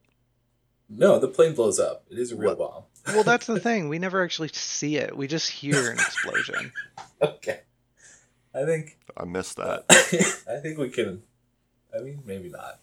[0.88, 2.04] No, the plane blows up.
[2.10, 2.84] It is a real bomb.
[3.08, 3.88] Well, that's the thing.
[3.88, 5.16] We never actually see it.
[5.16, 6.72] We just hear an explosion.
[7.20, 7.62] Okay.
[8.54, 9.86] I think I missed that.
[10.48, 11.24] I think we can.
[11.92, 12.78] I mean, maybe not.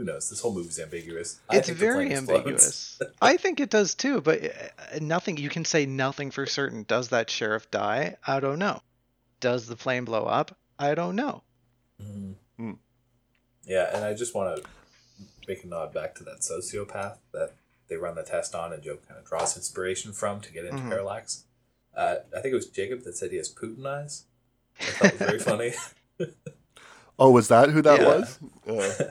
[0.00, 0.30] Who knows?
[0.30, 1.40] This whole movie's ambiguous.
[1.46, 2.98] I It's think very ambiguous.
[3.20, 5.36] I think it does too, but uh, nothing.
[5.36, 6.84] You can say nothing for certain.
[6.84, 8.16] Does that sheriff die?
[8.26, 8.80] I don't know.
[9.40, 10.56] Does the plane blow up?
[10.78, 11.42] I don't know.
[12.02, 12.34] Mhm.
[12.58, 12.78] Mm.
[13.66, 14.62] Yeah, and I just want to
[15.46, 17.52] make a nod back to that sociopath that
[17.88, 20.80] they run the test on, and Joe kind of draws inspiration from to get into
[20.82, 20.88] Mhm.
[20.88, 21.44] Parallax.
[21.94, 24.24] Uh, I think it was Jacob that said he has Putin eyes.
[24.80, 25.72] I thought it was very funny.
[27.18, 28.06] Oh, was that who that Yeah.
[28.06, 28.38] was?
[28.66, 29.10] Uh,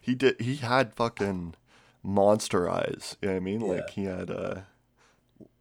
[0.00, 0.40] he did.
[0.40, 1.54] He had fucking
[2.02, 3.16] monster eyes.
[3.20, 3.60] You know what I mean?
[3.60, 3.66] Yeah.
[3.72, 4.60] Like he had uh,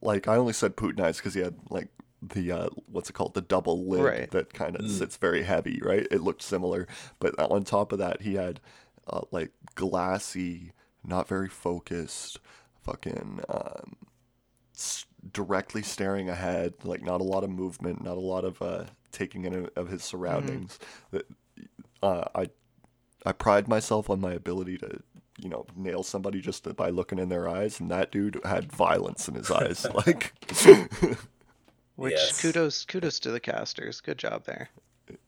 [0.01, 1.89] like I only said Putin eyes because he had like
[2.21, 4.31] the uh, what's it called, the double lid Right.
[4.31, 4.89] that kind of Mm.
[4.89, 6.07] sits very heavy, right?
[6.11, 6.87] It looked similar,
[7.19, 8.59] but on top of that, he had
[9.07, 10.73] uh, like glassy,
[11.03, 12.39] not very focused,
[12.83, 13.95] fucking um,
[14.75, 18.83] s- directly staring ahead, like not a lot of movement, not a lot of uh,
[19.11, 20.77] taking in of his surroundings.
[21.11, 21.25] That
[22.03, 22.49] uh, I
[23.25, 25.01] I pride myself on my ability to
[25.37, 29.27] you know nail somebody just by looking in their eyes, and that dude had violence
[29.27, 30.33] in his eyes, like.
[31.95, 32.41] Which Yes.
[32.41, 33.99] kudos kudos to the casters.
[33.99, 34.69] Good job there.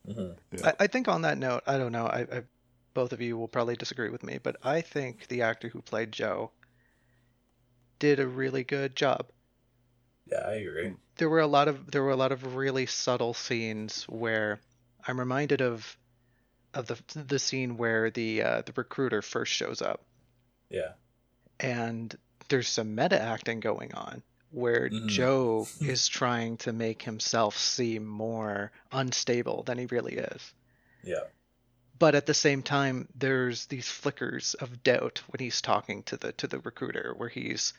[0.07, 0.35] Mhm.
[0.53, 0.67] Yeah.
[0.79, 2.05] I, I think on that note, I don't know.
[2.05, 2.43] I, I
[2.93, 6.13] both of you will probably disagree with me, but I think the actor who played
[6.13, 6.51] Joe
[7.99, 9.27] did a really good job.
[10.31, 10.93] Yeah, I agree.
[11.17, 14.61] There were a lot of there were a lot of really subtle scenes where
[15.05, 15.97] I'm reminded of
[16.73, 20.01] of the the scene where the uh, the recruiter first shows up
[20.69, 20.93] Yeah.
[21.59, 22.15] and
[22.49, 25.07] there's some meta acting going on where Mhm.
[25.07, 30.53] Joe is trying to make himself seem more unstable than he really is.
[31.03, 31.23] Yeah.
[31.97, 36.31] But at the same time, there's these flickers of doubt when he's talking to the
[36.33, 37.73] to the recruiter, where he's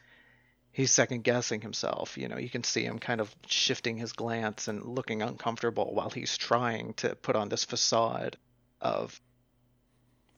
[0.70, 2.16] he's second guessing himself.
[2.16, 6.09] You know, you can see him kind of shifting his glance and looking uncomfortable while
[6.11, 8.37] he's trying to put on this facade
[8.83, 9.18] of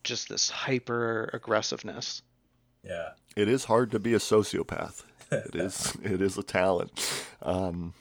[0.04, 2.22] just this hyper aggressiveness.
[2.84, 3.10] Yeah.
[3.34, 5.02] it is hard to be a sociopath.
[5.32, 6.92] It is it is a talent.
[7.42, 7.94] Um,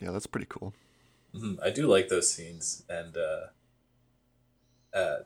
[0.00, 0.72] yeah, that's pretty cool.
[1.34, 1.58] Mhm.
[1.62, 5.16] I do like those scenes, and uh, uh,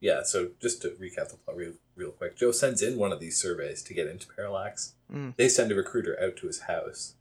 [0.00, 0.22] yeah.
[0.24, 3.40] So just to recap the plot real, real quick, Joe sends in one of these
[3.40, 4.94] surveys to get into Parallax.
[5.10, 5.36] Mm.
[5.36, 7.14] They send a recruiter out to his house,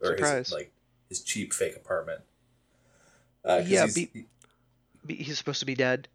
[0.00, 0.46] or Surprise.
[0.48, 0.72] his like
[1.08, 2.20] his cheap fake apartment.
[3.44, 4.26] Uh, 'cause Yeah, he's, be- Be-
[5.08, 6.08] He's supposed to be dead.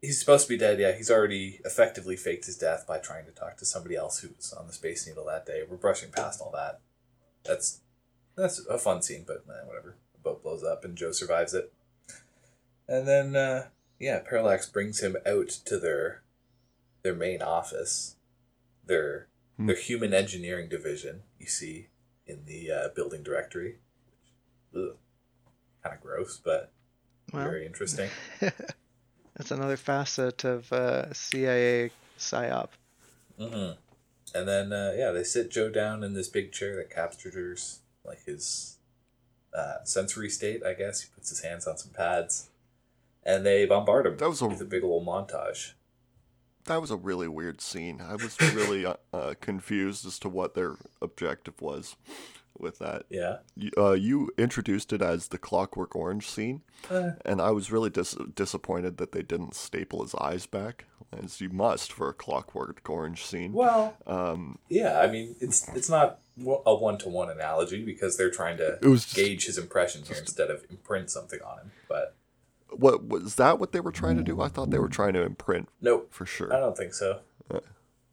[0.00, 0.78] he's supposed to be dead.
[0.78, 4.28] Yeah, he's already effectively faked his death by trying to talk to somebody else who
[4.36, 5.62] was on the Space Needle that day.
[5.68, 6.80] We're brushing past all that.
[7.44, 7.80] That's
[8.36, 9.96] that's a fun scene, but eh, whatever.
[10.14, 11.72] The boat blows up and Joe survives it.
[12.88, 13.66] And then uh,
[13.98, 16.22] yeah, Parallax brings him out to their
[17.02, 18.16] their main office,
[18.86, 19.66] their Hmm.
[19.66, 21.22] their human engineering division.
[21.38, 21.88] You see
[22.26, 23.76] in the uh, building directory,
[24.72, 24.94] kind
[25.84, 26.72] of gross, but
[27.32, 28.10] Well, very interesting.
[28.40, 32.68] that's another facet of uh, CIA psyop.
[33.38, 33.70] hmm
[34.34, 38.24] And then uh, yeah, they sit Joe down in this big chair that captures like
[38.24, 38.78] his
[39.56, 40.62] uh, sensory state.
[40.64, 42.48] I guess he puts his hands on some pads,
[43.24, 45.72] and they bombard him That was a- with a big old montage.
[46.64, 48.00] That was a really weird scene.
[48.02, 51.96] I was really uh, uh, confused as to what their objective was
[52.58, 53.04] with that.
[53.08, 57.72] Yeah, You, uh, you introduced it as the Clockwork Orange scene, Uh, and I was
[57.72, 62.14] really dis- disappointed that they didn't staple his eyes back, as you must for a
[62.14, 63.52] Clockwork Orange scene.
[63.52, 65.00] well, Um, yeah.
[65.00, 68.88] I mean, it's it's not a one to one analogy because they're trying to It
[68.88, 71.70] was just- gauge his impression here instead of imprint something on him.
[71.88, 72.14] But
[72.70, 73.58] what was that?
[73.58, 74.40] What they were trying to do?
[74.40, 76.54] I thought they were trying to imprint nope, for sure.
[76.54, 77.20] I don't think so.
[77.50, 77.60] Uh.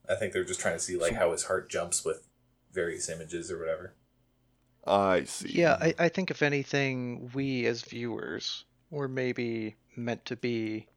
[0.10, 2.28] I think they're just trying to see like how his heart jumps with
[2.74, 3.94] various images or whatever.
[4.88, 5.50] I see.
[5.50, 10.88] Yeah, I, I think if anything, we as viewers were maybe meant to be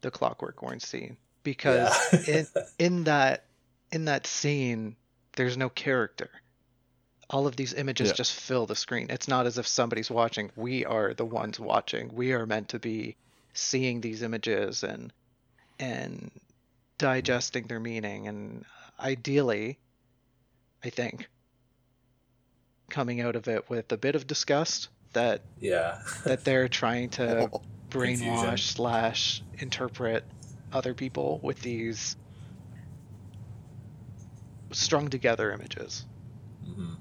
[0.00, 1.94] the Clockwork Orange scene because
[2.26, 2.36] Yeah.
[2.40, 2.46] in
[2.78, 3.44] in that
[3.92, 4.96] in that scene,
[5.36, 6.30] there's no character.
[7.30, 8.14] All of these images Yeah.
[8.14, 9.08] just fill the screen.
[9.10, 10.50] It's not as if somebody's watching.
[10.56, 12.14] We are the ones watching.
[12.14, 13.16] We are meant to be
[13.52, 15.12] seeing these images and
[15.78, 16.30] and
[16.96, 18.64] digesting their meaning and
[18.98, 19.78] ideally,
[20.82, 21.28] I think,
[22.90, 25.98] coming out of it with a bit of disgust that yeah.
[26.24, 27.62] that they're trying to Oh,
[28.00, 28.60] Confusion.
[28.60, 30.32] brainwash slash interpret
[30.72, 32.16] other people with these
[34.72, 36.06] strung together images.
[36.64, 36.94] hmm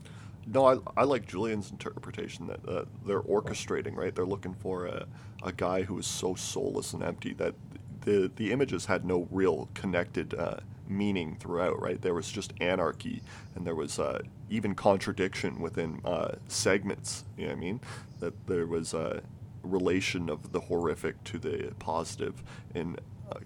[0.45, 4.13] No, I, I like Julian's interpretation that uh, they're orchestrating, right?
[4.15, 5.07] They're looking for a,
[5.43, 7.55] a guy who is so soulless and empty that
[8.01, 10.57] the the images had no real connected uh,
[10.89, 12.01] meaning throughout, right?
[12.01, 13.21] There was just anarchy,
[13.55, 17.25] and there was uh, even contradiction within uh, segments.
[17.37, 17.79] You know what I mean?
[18.19, 19.21] That there was a
[19.63, 22.41] relation of the horrific to the positive
[22.73, 22.97] in
[23.31, 23.39] uh,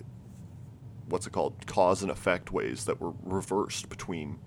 [1.09, 4.37] what's it called cause and effect ways that were reversed between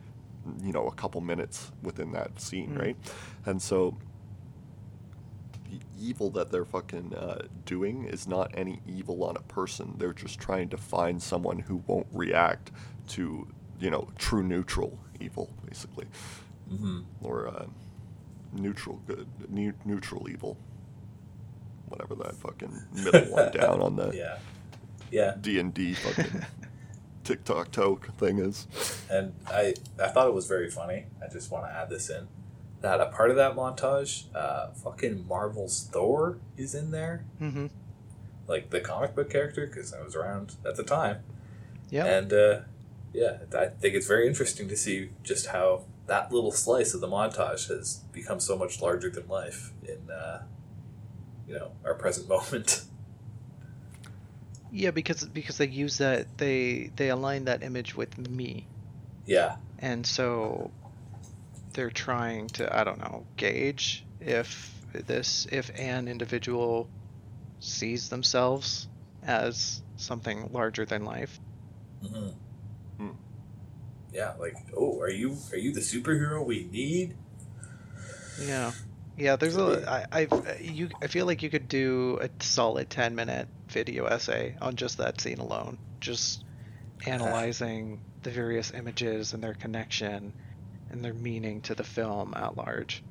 [0.63, 2.79] you know a couple minutes within that scene Mm.
[2.79, 2.97] right
[3.47, 3.97] and so
[6.01, 10.39] evil that they're fucking uh, doing is not any evil on a person they're just
[10.39, 12.71] trying to find someone who won't react
[13.09, 13.47] to
[13.81, 16.07] you know true neutral evil basically
[16.69, 17.67] hmm or uh,
[18.53, 20.57] neutral good ne- neutral evil
[21.89, 24.39] whatever that fucking middle one down on the Yeah.
[25.11, 25.35] Yeah.
[25.41, 26.45] D and D fucking
[27.25, 28.67] tic-tac-toe thing is.
[29.11, 31.07] And I I thought it was very funny.
[31.23, 32.27] I just want to add this in.
[32.85, 37.69] That a part of that montage, uh, fucking Marvel's Thor is in there, Mm-hmm.
[38.47, 41.21] like the comic book character, because I was around at the time.
[41.89, 42.05] Yeah.
[42.05, 42.61] And uh,
[43.15, 47.09] yeah, I think it's very interesting to see just how that little slice of the
[47.09, 50.43] montage has become so much larger than life in, uh,
[51.49, 52.85] you know, our present moment.
[54.71, 58.67] Yeah, because because they use that they they align that image with me,
[59.25, 60.71] yeah, and so
[61.75, 66.89] they're trying to I don't know gauge if this if an individual
[67.61, 68.89] sees themselves
[69.23, 71.39] as something larger than life.
[72.03, 72.29] Mm-hmm.
[72.99, 73.17] Hmm.
[74.13, 74.33] yeah.
[74.39, 77.17] Like, oh, are you are you the superhero we need?
[78.41, 78.73] Yeah,
[79.17, 79.37] yeah.
[79.37, 83.49] There's a I I you I feel like you could do a solid ten minute
[83.69, 86.45] video essay on just that scene alone, just
[87.07, 90.33] analyzing the various images and their connection
[90.95, 93.03] and their meaning to the film at large.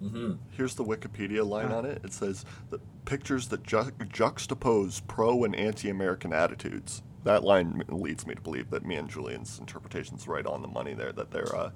[0.00, 1.78] hmm Here's the Wikipedia line Ah.
[1.78, 2.00] on it.
[2.04, 7.02] It says the pictures that ju- juxtapose pro and anti-American attitudes.
[7.24, 10.94] That line leads me to believe that me and Julian's interpretation's right on the money
[10.94, 11.12] there.
[11.12, 11.70] That they're, uh,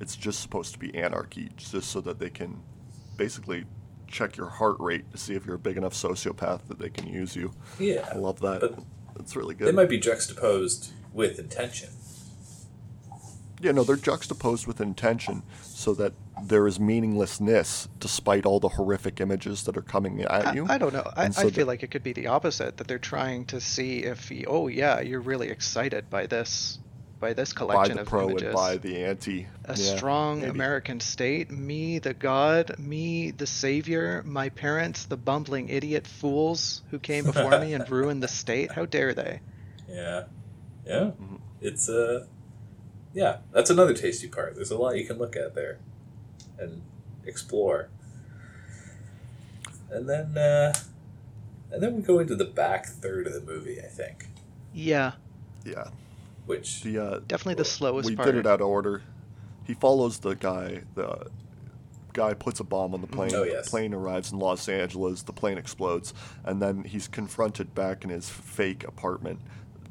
[0.00, 2.62] it's just supposed to be anarchy, just so that they can
[3.16, 3.64] basically
[4.06, 7.06] check your heart rate to see if you're a big enough sociopath that they can
[7.08, 7.52] use you.
[7.78, 8.60] Yeah, I love that.
[8.60, 8.78] But
[9.18, 9.66] It's really good.
[9.68, 11.90] they might be juxtaposed with intention.
[13.64, 16.12] Yeah, no, they're juxtaposed with intention so that
[16.42, 20.66] there is meaninglessness despite all the horrific images that are coming at I, you.
[20.68, 21.10] I don't know.
[21.16, 23.60] I, so I the- feel like it could be the opposite that they're trying to
[23.60, 26.78] see if you, oh yeah you're really excited by this
[27.20, 28.42] by this by collection the of pro images.
[28.48, 29.46] and by the anti.
[29.64, 30.50] a Yeah, strong maybe.
[30.50, 36.98] American state, me the god, me the savior, my parents the bumbling idiot fools who
[36.98, 38.72] came before me and ruined the state.
[38.72, 39.40] How dare they?
[39.88, 40.24] Yeah,
[40.86, 41.12] yeah.
[41.18, 41.40] Mhm.
[41.62, 42.26] It's uh,
[43.14, 43.38] yeah.
[43.52, 44.54] That's another tasty part.
[44.56, 45.78] There's a lot you can look at there,
[46.58, 46.82] and
[47.24, 47.88] explore.
[49.90, 50.72] And then, uh,
[51.70, 53.78] and then we go into the back third of the movie.
[53.80, 54.28] I think,
[54.72, 55.12] Yeah,
[55.64, 55.88] Yeah,
[56.46, 58.26] which the uh, definitely the slowest we part.
[58.26, 59.02] did it out of order.
[59.64, 60.82] He follows the guy.
[60.94, 61.28] The
[62.12, 63.34] guy puts a bomb on the plane.
[63.34, 63.64] Oh, yes.
[63.64, 65.22] The plane arrives in Los Angeles.
[65.22, 66.12] The plane explodes,
[66.44, 69.40] and then he's confronted back in his fake apartment.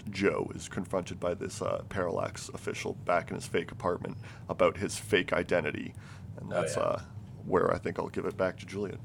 [0.09, 4.17] Joe is confronted by this uh, parallax official back in his fake apartment
[4.49, 5.93] about his fake identity,
[6.37, 6.83] and Oh, that's yeah.
[6.83, 7.01] uh,
[7.45, 8.99] where I think I'll give it back to Julian.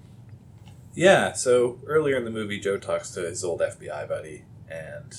[0.95, 5.15] Yeah, so earlier in the movie, Joe talks to his old FBI buddy and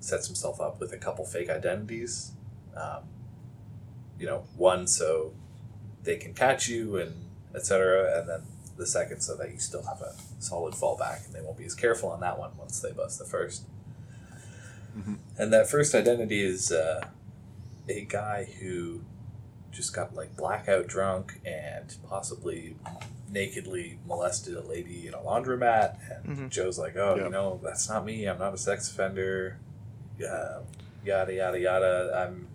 [0.00, 2.32] sets himself up with a couple fake identities.
[2.76, 3.04] Um,
[4.18, 5.32] you know, one so
[6.02, 7.14] they can catch you and
[7.54, 8.42] etc., and then
[8.76, 11.74] the second so that you still have a solid fallback and they won't be as
[11.74, 13.62] careful on that one once they bust the 1st
[14.98, 15.18] Mhm.
[15.38, 17.06] And that first identity is uh,
[17.88, 19.02] a guy who
[19.70, 22.76] just got like blackout drunk and possibly
[23.30, 26.48] nakedly molested a lady in a laundromat and Mhm.
[26.48, 27.24] joe's like oh Yeah.
[27.24, 29.58] you know that's not me i'm not a sex offender
[30.26, 30.60] uh,
[31.04, 32.48] yada yada yada i'm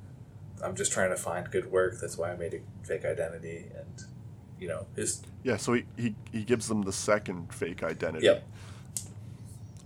[0.63, 4.05] i'm just trying to find good work that's why i made a fake identity and
[4.59, 8.25] you know his Yeah, so he, he, he gives them the second fake identity.
[8.25, 8.43] Yep.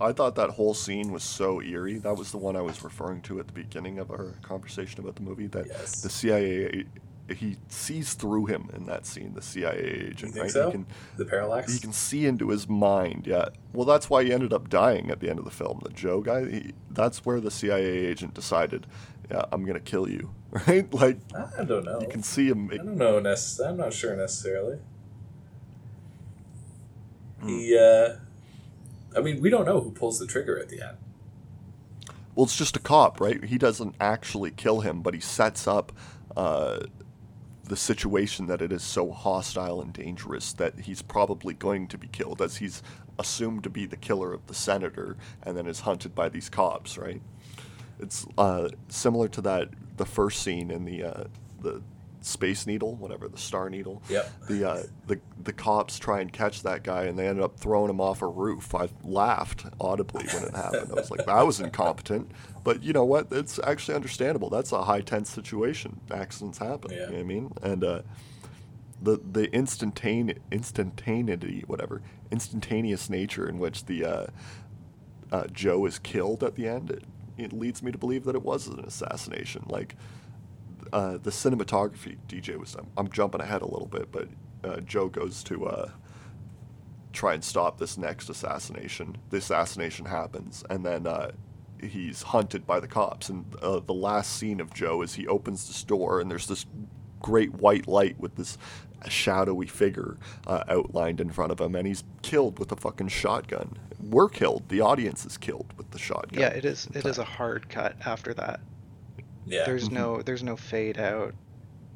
[0.00, 1.98] I thought that whole scene was so eerie.
[1.98, 5.16] That was the one I was referring to at the beginning of our conversation about
[5.16, 5.48] the movie.
[5.48, 6.02] That Yes.
[6.02, 6.84] the CIA,
[7.34, 9.34] he sees through him in that scene.
[9.34, 10.50] The CIA agent, right?
[10.50, 10.86] so He can
[11.16, 13.26] the parallax he can see into his mind.
[13.26, 13.48] Yeah.
[13.72, 15.80] Well, that's why he ended up dying at the end of the film.
[15.82, 16.48] The Joe guy.
[16.48, 18.86] He, that's where the CIA agent decided,
[19.30, 20.32] yeah, I'm gonna kill you.
[20.66, 20.90] Right?
[20.94, 21.18] Like
[21.58, 22.70] i don't know you can see him.
[22.72, 24.78] i don't know necess- i'm not sure necessarily
[27.40, 27.48] Hmm.
[27.48, 28.16] he uh
[29.16, 30.96] i mean we don't know who pulls the trigger at the end
[32.34, 33.42] Well, it's just a cop, right?
[33.44, 35.90] He doesn't actually kill him, but he sets up
[36.36, 36.80] uh,
[37.64, 42.06] the situation that it is so hostile and dangerous that he's probably going to be
[42.08, 42.80] killed, as he's
[43.18, 46.96] assumed to be the killer of the senator, and then is hunted by these cops,
[46.96, 47.20] right?
[47.98, 51.24] It's uh, similar to that the first scene in the uh,
[51.60, 51.82] the
[52.28, 54.02] Space Needle, whatever the Star Needle.
[54.08, 54.46] Yep.
[54.48, 57.90] The uh, the the cops try and catch that guy, and they ended up throwing
[57.90, 58.74] him off a roof.
[58.74, 60.90] I laughed audibly when it happened.
[60.92, 62.30] I was like, that was incompetent.
[62.64, 63.28] But you know what?
[63.30, 64.50] It's actually understandable.
[64.50, 66.00] That's a high tense situation.
[66.10, 66.90] Accidents happen.
[66.90, 66.96] Yeah.
[66.96, 67.52] You know what I mean?
[67.62, 68.02] And uh,
[69.00, 74.26] the the instantane instantaneity, whatever, instantaneous nature in which the uh,
[75.32, 77.04] uh, Joe is killed at the end, it,
[77.36, 79.64] it leads me to believe that it was an assassination.
[79.68, 79.96] Like
[80.92, 82.74] uh, the cinematography, DJ was.
[82.74, 84.28] I'm, I'm jumping ahead a little bit, but
[84.64, 85.90] uh, Joe goes to uh,
[87.12, 89.16] try and stop this next assassination.
[89.30, 91.32] The assassination happens, and then uh,
[91.80, 93.28] he's hunted by the cops.
[93.28, 96.66] And uh, the last scene of Joe is he opens this door and there's this
[97.20, 98.58] great white light with this
[99.08, 100.16] shadowy figure
[100.46, 103.76] uh, outlined in front of him, and he's killed with a fucking shotgun.
[104.00, 104.68] We're killed.
[104.68, 106.40] The audience is killed with the shotgun.
[106.40, 106.88] Yeah, it is.
[106.94, 108.60] It is a hard cut after that.
[109.48, 109.64] Yeah.
[109.64, 111.34] There's no there's no fade out,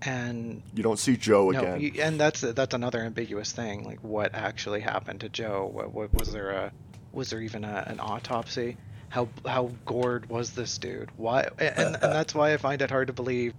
[0.03, 1.81] and You don't see Joe no, again.
[1.81, 3.85] you, and that's that's another ambiguous thing.
[3.85, 5.71] Like what actually happened to Joe?
[5.73, 6.73] What, what was there a
[7.13, 8.77] was there even a, an autopsy?
[9.09, 11.11] How how gored was this dude?
[11.17, 11.49] Why?
[11.59, 13.55] And, and that's why I find it hard to believe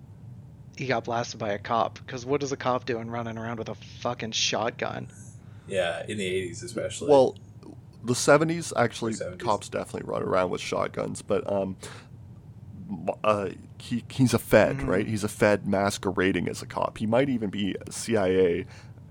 [0.76, 2.00] he got blasted by a cop.
[2.00, 5.08] Because what is a cop doing running around with a fucking shotgun?
[5.68, 7.10] yeah, in the 80s especially.
[7.10, 7.38] Well,
[8.04, 9.39] the seventies actually, 70s.
[9.39, 11.78] cops definitely run around with shotguns, but um,
[13.24, 13.50] uh,
[13.84, 14.88] he he's a Fed, Mhm.
[14.88, 15.05] right?
[15.07, 16.97] He's a Fed masquerading as a cop.
[16.97, 18.65] He might even be CIA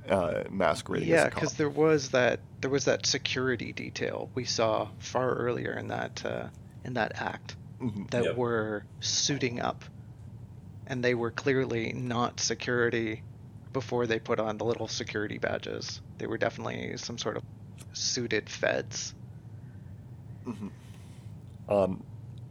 [0.09, 1.35] uh, masquerading Yeah, as a cop.
[1.35, 6.25] because there was that there was that security detail we saw far earlier in that
[6.25, 6.49] uh,
[6.85, 8.11] in that act Mhm.
[8.11, 8.37] that Yep.
[8.37, 9.85] were suiting up,
[10.87, 13.23] and they were clearly not security
[13.73, 16.01] before they put on the little security badges.
[16.19, 17.43] They were definitely some sort of
[17.93, 19.15] suited feds.
[20.47, 20.71] Mhm.
[21.69, 22.03] Um,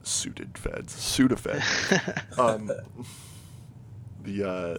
[0.03, 2.37] suited Feds, Sudafed.
[2.39, 2.71] um,
[4.23, 4.77] the uh,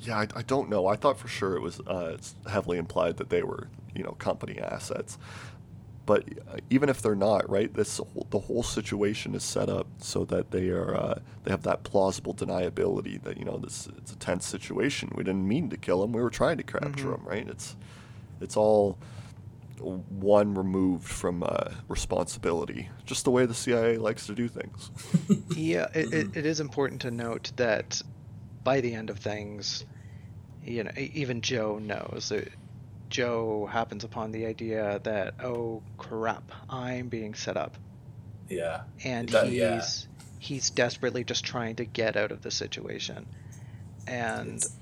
[0.00, 0.86] yeah, I, I don't know.
[0.86, 4.12] I thought for sure it was uh, it's heavily implied that they were you know
[4.12, 5.18] company assets,
[6.06, 7.72] but uh, even if they're not, right?
[7.72, 11.62] This whole, the whole situation is set up so that they are uh, they have
[11.62, 15.10] that plausible deniability that you know this it's a tense situation.
[15.14, 16.12] We didn't mean to kill him.
[16.12, 17.14] We were trying to capture Mhm.
[17.20, 17.48] him, right?
[17.48, 17.76] It's
[18.40, 18.98] it's all
[19.80, 24.90] one removed from uh, responsibility, just the way the CIA likes to do things.
[25.56, 28.00] yeah, it, it, it is important to note that
[28.62, 29.84] by the end of things,
[30.64, 32.28] you know, e- even Joe knows.
[32.30, 32.48] That
[33.10, 37.76] Joe happens upon the idea that, oh crap, I'm being set up,
[38.48, 38.82] yeah.
[39.04, 39.80] and That- he's yeah.
[40.38, 43.26] he's desperately just trying to get out of the situation.
[44.06, 44.72] And It's,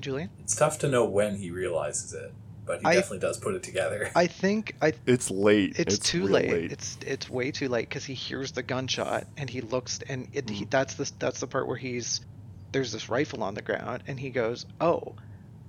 [0.00, 2.32] Julian, it's tough to know when he realizes it,
[2.66, 4.10] but he I- definitely does put it together.
[4.16, 5.78] I think I It's late.
[5.78, 6.72] it's, too real late.
[6.72, 10.48] It's it's way too late because he hears the gunshot and he looks and it,
[10.50, 10.70] he, Mhm.
[10.70, 12.20] that's the that's the part where he's
[12.72, 15.14] there's this rifle on the ground and he goes oh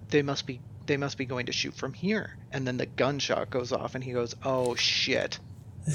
[0.09, 3.49] they must be they must be going to shoot from here and then the gunshot
[3.49, 5.37] goes off and he goes oh shit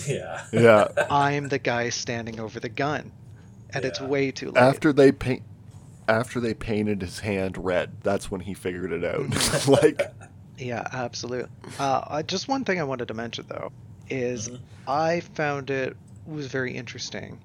[0.06, 0.44] yeah.
[0.52, 0.86] Yeah.
[1.10, 3.10] I'm the guy standing over the gun
[3.72, 4.56] and it's way too late.
[4.62, 5.42] after they paint
[6.08, 9.70] after they painted his hand red that's when he figured it out Mm-hmm.
[9.72, 10.12] like
[10.60, 11.50] Yeah, absolutely.
[11.78, 13.72] Uh, I- just one thing I wanted to mention though
[14.08, 14.60] is Mhm.
[14.86, 15.96] I found it
[16.26, 17.40] was very interesting,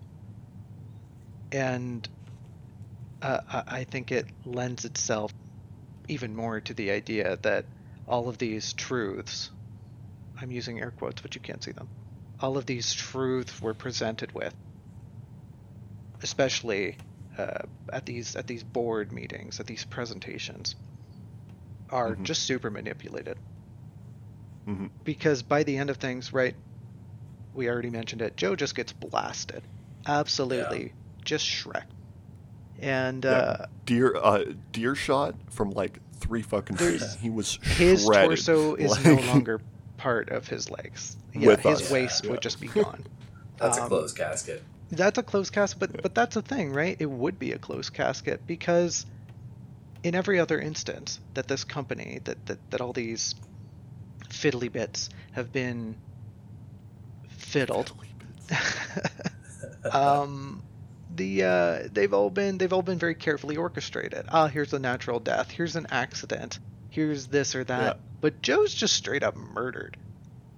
[1.52, 2.08] and
[3.22, 5.32] uh, I I think it lends itself
[6.08, 7.66] even more to the idea that
[8.08, 9.50] all of these truths,
[10.42, 11.88] I'm using air quotes, but you can't see them.
[12.40, 14.54] All of these truths were presented with,
[16.22, 16.98] especially
[17.38, 17.60] uh,
[17.94, 20.76] at these at these board meetings, at these presentations,
[21.90, 22.24] are Mhm.
[22.24, 23.38] just super manipulated
[24.68, 24.90] mhm.
[25.04, 26.56] because by the end of things, right?
[27.54, 28.36] We already mentioned it.
[28.36, 29.62] Joe just gets blasted,
[30.06, 31.86] absolutely, just Shrek.
[32.82, 33.32] And Yeah.
[33.32, 38.30] uh, deer uh deer shot from like three fucking feet he was his shredded.
[38.30, 39.62] torso is no longer
[39.98, 41.16] part of his legs.
[41.34, 41.92] Yeah, With his us.
[41.92, 42.32] waist Yeah.
[42.32, 43.04] would just be gone.
[43.58, 44.64] That's a Um, closed casket.
[44.92, 46.00] That's a closed casket, but Yeah.
[46.04, 46.96] but that's a thing, right?
[47.00, 49.06] It would be a closed casket because
[50.06, 53.34] in every other instance that this company, that that, that all these
[54.30, 55.96] fiddly bits have been
[57.28, 57.92] fiddled,
[59.92, 60.62] um,
[61.16, 64.28] the uh, they've all been they've all been very carefully orchestrated.
[64.30, 65.50] Ah, here's a natural death.
[65.50, 66.60] Here's an accident.
[66.92, 67.96] Here's this or that.
[67.96, 68.02] Yeah.
[68.22, 69.98] But Joe's just straight up murdered.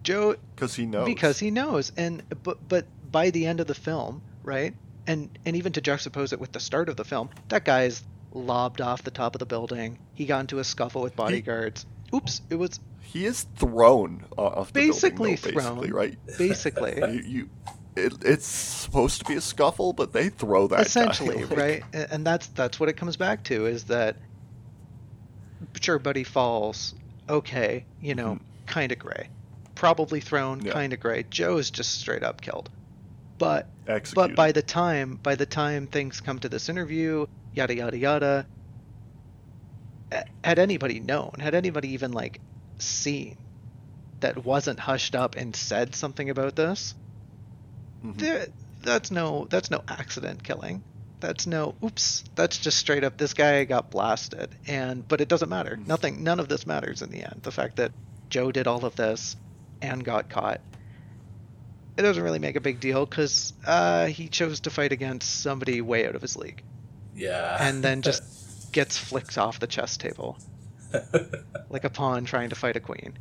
[0.03, 3.75] Joe because he knows because he knows and but but by the end of the
[3.75, 4.73] film right
[5.05, 8.03] and and even to juxtapose it with the start of the film that guy's
[8.37, 9.97] lobbed off the top of the building.
[10.13, 11.85] He got into a scuffle with bodyguards.
[12.13, 15.91] Oops it was he is thrown off the Basically building, though, basically thrown.
[15.91, 16.17] right?
[16.37, 16.95] Basically.
[16.97, 17.49] You, you
[17.95, 21.83] it, it's supposed to be a scuffle but they throw that guy, essentially like- right?
[22.11, 24.17] And that's that's what it comes back to is that
[25.81, 26.93] sure buddy falls
[27.29, 28.39] okay you know Mhm.
[28.67, 29.29] kind of gray.
[29.75, 30.71] Probably thrown Yeah.
[30.73, 31.23] kind of gray.
[31.29, 32.69] Joe is just straight up killed.
[33.37, 34.15] But executed.
[34.29, 38.45] but by the time by the time things come to this interview yada yada yada.
[40.43, 42.39] Had anybody known had anybody even like
[42.77, 43.37] seen
[44.21, 46.95] that wasn't hushed up and said something about this?
[48.03, 48.17] Mhm.
[48.17, 48.47] there,
[48.81, 50.83] that's no that's no accident killing.
[51.19, 55.49] That's no oops that's just straight up this guy got blasted and but it doesn't
[55.49, 55.75] matter.
[55.75, 55.87] Mhm.
[55.87, 57.39] nothing none of this matters in the end.
[57.43, 57.91] The fact that
[58.29, 59.35] joe did all of this
[59.81, 60.61] and got caught
[61.97, 65.81] it doesn't really make a big deal because uh, he chose to fight against somebody
[65.81, 66.61] way out of his league,
[67.17, 67.57] Yeah.
[67.59, 70.37] and then just gets flicked off the chess table
[71.69, 73.17] like a pawn trying to fight a queen.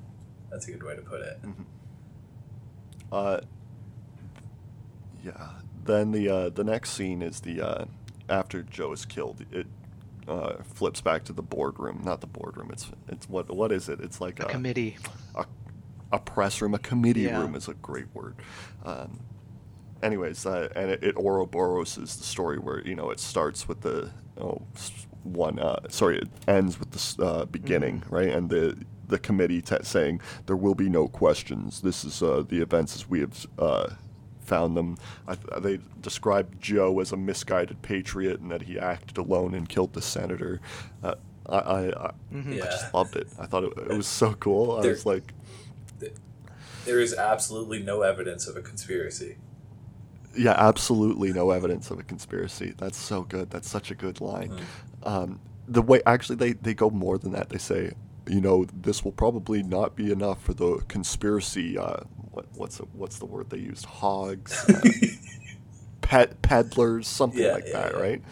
[0.50, 1.40] That's a good way to put it.
[3.10, 3.40] Uh,
[5.24, 5.48] yeah.
[5.84, 7.84] Then the uh, the next scene is the uh,
[8.28, 9.44] after Joe is killed.
[9.52, 9.66] It
[10.28, 12.02] uh, flips back to the boardroom.
[12.04, 12.70] Not the boardroom.
[12.72, 14.00] It's it's what what is it?
[14.00, 14.96] It's like A committee.
[15.34, 15.44] a,
[16.12, 17.40] a press room, a committee Yeah.
[17.40, 18.34] room is a great word.
[18.84, 19.20] Um,
[20.06, 23.80] anyways, uh, and it, it Ouroboros is the story where you know it starts with
[23.82, 24.62] the oh
[25.22, 28.76] one uh, sorry it ends with the uh, beginning right and the
[29.08, 31.80] the committee t- saying there will be no questions.
[31.82, 33.46] This is uh, the events as we have.
[33.58, 33.90] Uh,
[34.46, 34.96] Found them.
[35.26, 39.68] I, th- they described Joe as a misguided patriot and that he acted alone and
[39.68, 40.60] killed the senator.
[41.02, 41.16] Uh,
[41.48, 42.62] I, I, I, Mhm.
[42.62, 43.26] I just loved it.
[43.40, 44.70] I thought it, it was so cool.
[44.78, 45.32] I There- was like,
[46.84, 49.38] There is absolutely no evidence of a conspiracy.
[50.36, 52.74] Yeah, absolutely no evidence of a conspiracy.
[52.78, 53.50] That's so good.
[53.50, 54.52] That's such a good line.
[55.04, 55.08] Mm.
[55.08, 57.50] Um, the way actually they, they go more than that.
[57.50, 57.92] They say,
[58.28, 61.78] you know, this will probably not be enough for the conspiracy.
[61.78, 63.86] Uh, what what's the, what's the word they used?
[63.86, 64.82] Hogs, uh,
[66.02, 68.00] pet peddlers, something Yeah, like yeah, that, yeah.
[68.00, 68.22] right?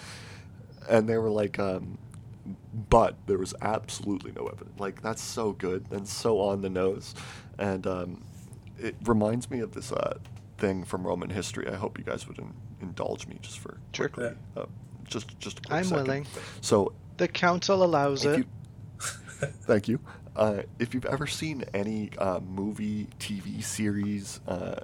[0.88, 1.98] And they were like, um,
[2.90, 4.78] but there was absolutely no evidence.
[4.80, 7.14] Like that's so good and so on the nose,
[7.58, 8.24] and um,
[8.78, 10.18] it reminds me of this uh,
[10.58, 11.68] thing from Roman history.
[11.68, 14.08] I hope you guys would in- indulge me just for Sure.
[14.08, 14.66] quickly, uh,
[15.04, 16.02] just just a quick I'm second.
[16.06, 16.26] willing.
[16.60, 18.38] So The council allows it.
[18.38, 18.44] you,
[19.62, 20.00] thank you.
[20.36, 24.80] Uh, if you've ever seen any uh, movie, TV series, uh,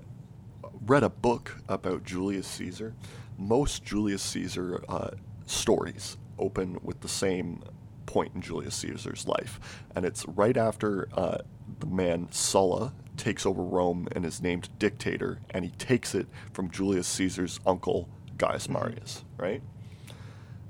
[0.87, 2.95] read a book about Julius Caesar,
[3.37, 5.11] most Julius Caesar uh,
[5.47, 7.62] stories open with the same
[8.07, 9.59] point in Julius Caesar's life,
[9.97, 11.39] and it's right after uh,
[11.81, 16.71] the man Sulla takes over Rome and is named dictator, and he takes it from
[16.71, 18.09] Julius Caesar's uncle
[18.39, 19.62] Gaius Marius, right?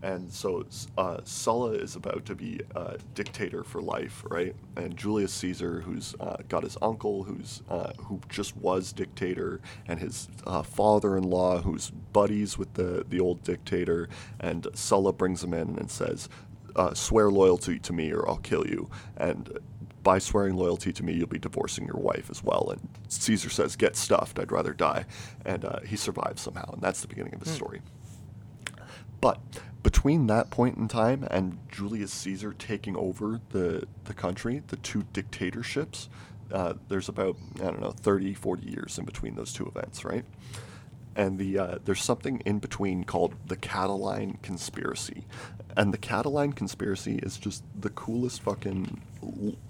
[0.02, 0.64] and so
[0.96, 4.54] uh, Sulla is about to be uh, dictator for life, right?
[4.76, 10.00] And Julius Caesar, who's uh, got his uncle, who's uh, who just was dictator, and
[10.00, 15.78] his uh, father-in-law, who's buddies with the the old dictator, and Sulla brings him in
[15.78, 16.28] and says,
[16.76, 19.58] uh, "Swear loyalty to me, or I'll kill you." And
[20.02, 22.70] by swearing loyalty to me, you'll be divorcing your wife as well.
[22.70, 24.38] And Caesar says, "Get stuffed.
[24.38, 25.06] I'd rather die,"
[25.44, 27.80] and uh, he survives somehow, and that's the beginning of his story.
[29.20, 29.38] But
[29.82, 35.04] between that point in time and Julius Caesar taking over the, the country, the two
[35.12, 36.08] dictatorships,
[36.52, 40.24] uh, there's about, I don't know, 30, 40 years in between those two events, right?
[41.16, 45.24] And the uh, there's something in between called the Catiline conspiracy,
[45.76, 49.00] and the Catiline conspiracy is just the coolest fucking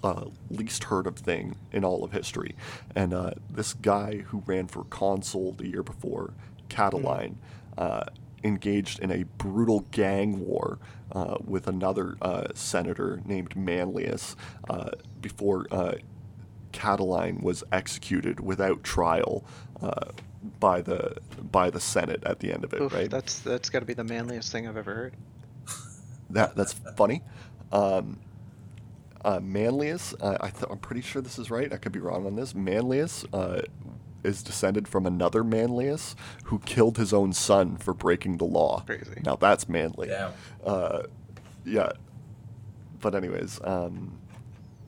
[0.03, 2.55] uh, least heard of thing in all of history.
[2.95, 6.33] And uh, this guy who ran for consul the year before,
[6.69, 7.35] Catiline,
[7.77, 8.05] uh,
[8.43, 10.79] engaged in a brutal gang war
[11.11, 14.35] uh, with another uh, senator named Manlius
[15.21, 15.65] before
[16.71, 19.43] Catiline was executed without trial
[20.59, 21.17] by the
[21.51, 22.81] by the Senate at the end of it.
[22.81, 23.09] Oof, right?
[23.09, 25.13] That's that's got to be the manliest thing I've ever heard.
[26.29, 27.23] That that's funny.
[27.71, 28.19] Um,
[29.23, 31.71] uh, Manlius, uh, I th- I'm pretty sure this is right.
[31.71, 32.55] I could be wrong on this.
[32.55, 33.61] Manlius uh,
[34.23, 36.15] is descended from another Manlius
[36.45, 38.83] who killed his own son for breaking the law.
[38.85, 39.21] Crazy.
[39.25, 40.07] Now that's manly.
[40.07, 40.31] Damn.
[40.63, 41.03] Uh,
[41.65, 41.91] yeah.
[42.99, 44.20] But anyways, um,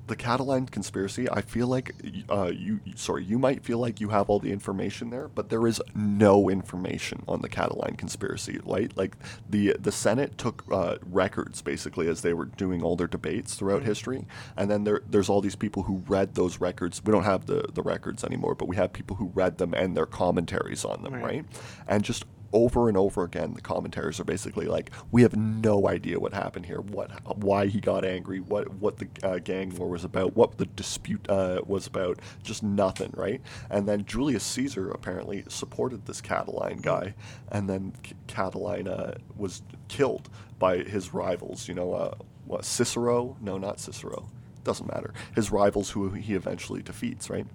[0.07, 1.29] the Catiline conspiracy.
[1.29, 1.93] I feel like
[2.29, 2.79] uh, you.
[2.95, 6.49] Sorry, you might feel like you have all the information there, but there is no
[6.49, 8.59] information on the Catiline conspiracy.
[8.63, 8.95] Right?
[8.95, 9.15] Like
[9.49, 13.83] the the Senate took uh, records basically as they were doing all their debates throughout
[13.83, 14.25] history,
[14.57, 17.03] and then there there's all these people who read those records.
[17.03, 19.95] We don't have the the records anymore, but we have people who read them and
[19.95, 21.13] their commentaries on them.
[21.13, 21.23] Right.
[21.23, 21.45] right?
[21.87, 26.19] And just over and over again, the commentaries are basically like, "We have no idea
[26.19, 30.03] what happened here, what, why he got angry, what, what the uh, gang war was
[30.03, 35.43] about, what the dispute uh, was about, just nothing, right?" And then Julius Caesar apparently
[35.49, 37.15] supported this Catiline guy,
[37.51, 40.29] and then C- Catiline uh, was killed
[40.59, 41.67] by his rivals.
[41.67, 43.35] You know, uh, what Cicero?
[43.41, 44.29] No, not Cicero.
[44.63, 45.13] Doesn't matter.
[45.35, 47.47] His rivals, who he eventually defeats, right?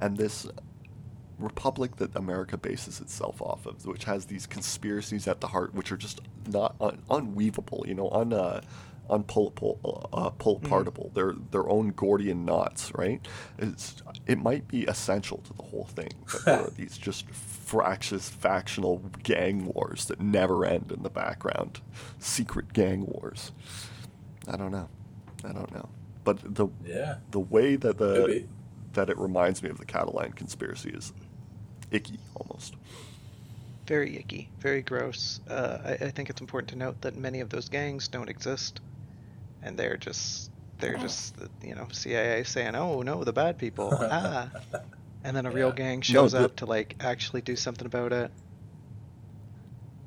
[0.00, 0.46] And this
[1.40, 5.90] republic that America bases itself off of, which has these conspiracies at the heart, which
[5.92, 8.60] are just not un- unweavable, you know, un uh,
[9.08, 11.12] unpullable, uh, pull apartable.
[11.14, 13.26] They're their own Gordian knots, right?
[13.58, 18.28] It's it might be essential to the whole thing that there are these just fractious
[18.28, 21.80] factional gang wars that never end in the background,
[22.18, 23.50] secret gang wars.
[24.48, 24.88] I don't know,
[25.44, 25.88] I don't know,
[26.24, 27.16] but the Yeah.
[27.32, 28.44] the way that the
[28.92, 31.12] that it reminds me of the Catiline conspiracy is
[31.90, 32.74] icky almost.
[33.86, 35.40] Very icky, very gross.
[35.48, 38.80] Uh, I, I think it's important to note that many of those gangs don't exist,
[39.62, 44.50] and they're just they're just you know CIA saying, "Oh no, the bad people." ah,
[45.24, 48.30] and then a real gang shows the- up to like actually do something about it.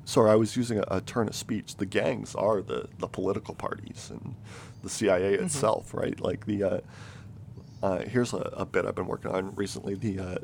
[0.06, 1.76] Sorry, I was using a, a turn of speech.
[1.76, 4.34] The gangs are the, the political parties and
[4.82, 6.20] the CIA itself, right?
[6.20, 6.80] Like the uh,
[7.82, 9.94] uh, here's a, a bit I've been working on recently.
[9.94, 10.38] The uh,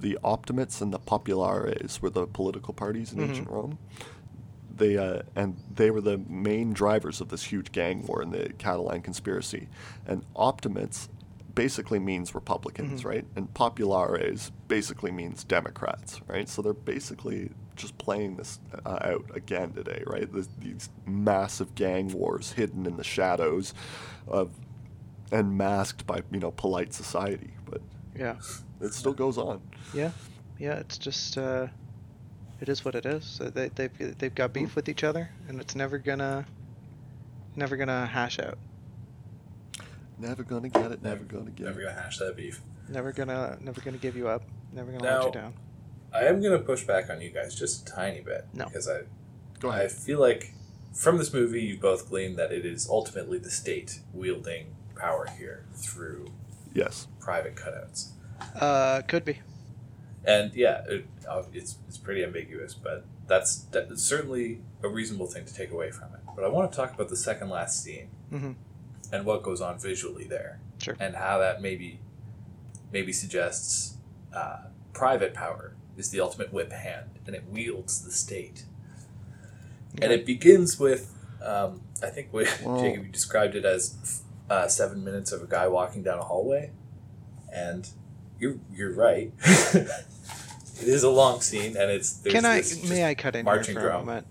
[0.00, 3.78] the Optimates and the Populares were the political parties in ancient Rome.
[4.74, 8.50] They uh, and they were the main drivers of this huge gang war in the
[8.58, 9.68] Catiline conspiracy.
[10.06, 11.08] And Optimates
[11.54, 13.26] basically means Republicans, right?
[13.34, 16.48] And Populares basically means Democrats, right?
[16.48, 20.32] So they're basically just playing this uh, out again today, right?
[20.32, 23.74] This, these massive gang wars hidden in the shadows
[24.28, 24.52] of
[25.32, 27.80] and masked by you know polite society, but
[28.16, 28.36] Yeah,
[28.80, 29.60] it still goes on.
[29.94, 30.10] yeah,
[30.58, 30.74] yeah.
[30.74, 31.66] It's just uh,
[32.60, 33.24] it is what it is.
[33.24, 36.46] So They they've they've got beef with each other, and it's never gonna
[37.56, 38.58] never gonna hash out.
[40.18, 41.02] Never gonna get it.
[41.02, 41.84] Never gonna get Never it.
[41.84, 42.60] gonna hash that beef.
[42.88, 44.42] Never gonna never gonna give you up.
[44.72, 45.54] Never gonna let you down.
[46.12, 48.46] I am gonna push back on you guys just a tiny bit.
[48.52, 48.64] No.
[48.66, 49.02] Because I
[49.60, 50.54] Go I feel like
[50.94, 55.64] from this movie you both glean that it is ultimately the state wielding power here
[55.74, 56.28] through
[56.72, 57.06] Yes.
[57.20, 58.10] private cutouts.
[58.60, 59.40] Uh, could be.
[60.24, 65.44] And yeah, it, uh, it's it's pretty ambiguous, but that's that's certainly a reasonable thing
[65.44, 66.20] to take away from it.
[66.36, 68.52] But I want to talk about the second last scene hmm
[69.10, 70.94] and what goes on visually there, Sure.
[71.00, 71.98] and how that maybe
[72.92, 73.96] maybe suggests
[74.34, 74.58] uh,
[74.92, 78.64] private power is the ultimate whip hand, and it wields the state.
[80.02, 81.12] And it begins with,
[81.42, 85.46] um, I think, what Well- Jacob you described it as uh, seven minutes of a
[85.46, 86.70] guy walking down a hallway,
[87.52, 87.88] and
[88.38, 89.32] you're you're right.
[89.44, 89.88] it
[90.82, 92.62] is a long scene, and it's there's Can I?
[92.88, 94.26] May I cut in here for a moment?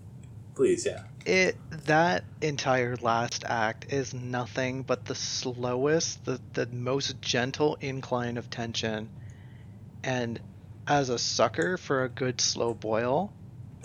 [0.54, 0.84] please?
[0.86, 1.56] Yeah, It
[1.86, 8.50] that entire last act is nothing but the slowest, the the most gentle incline of
[8.50, 9.08] tension,
[10.02, 10.40] and
[10.86, 13.32] as a sucker for a good slow boil,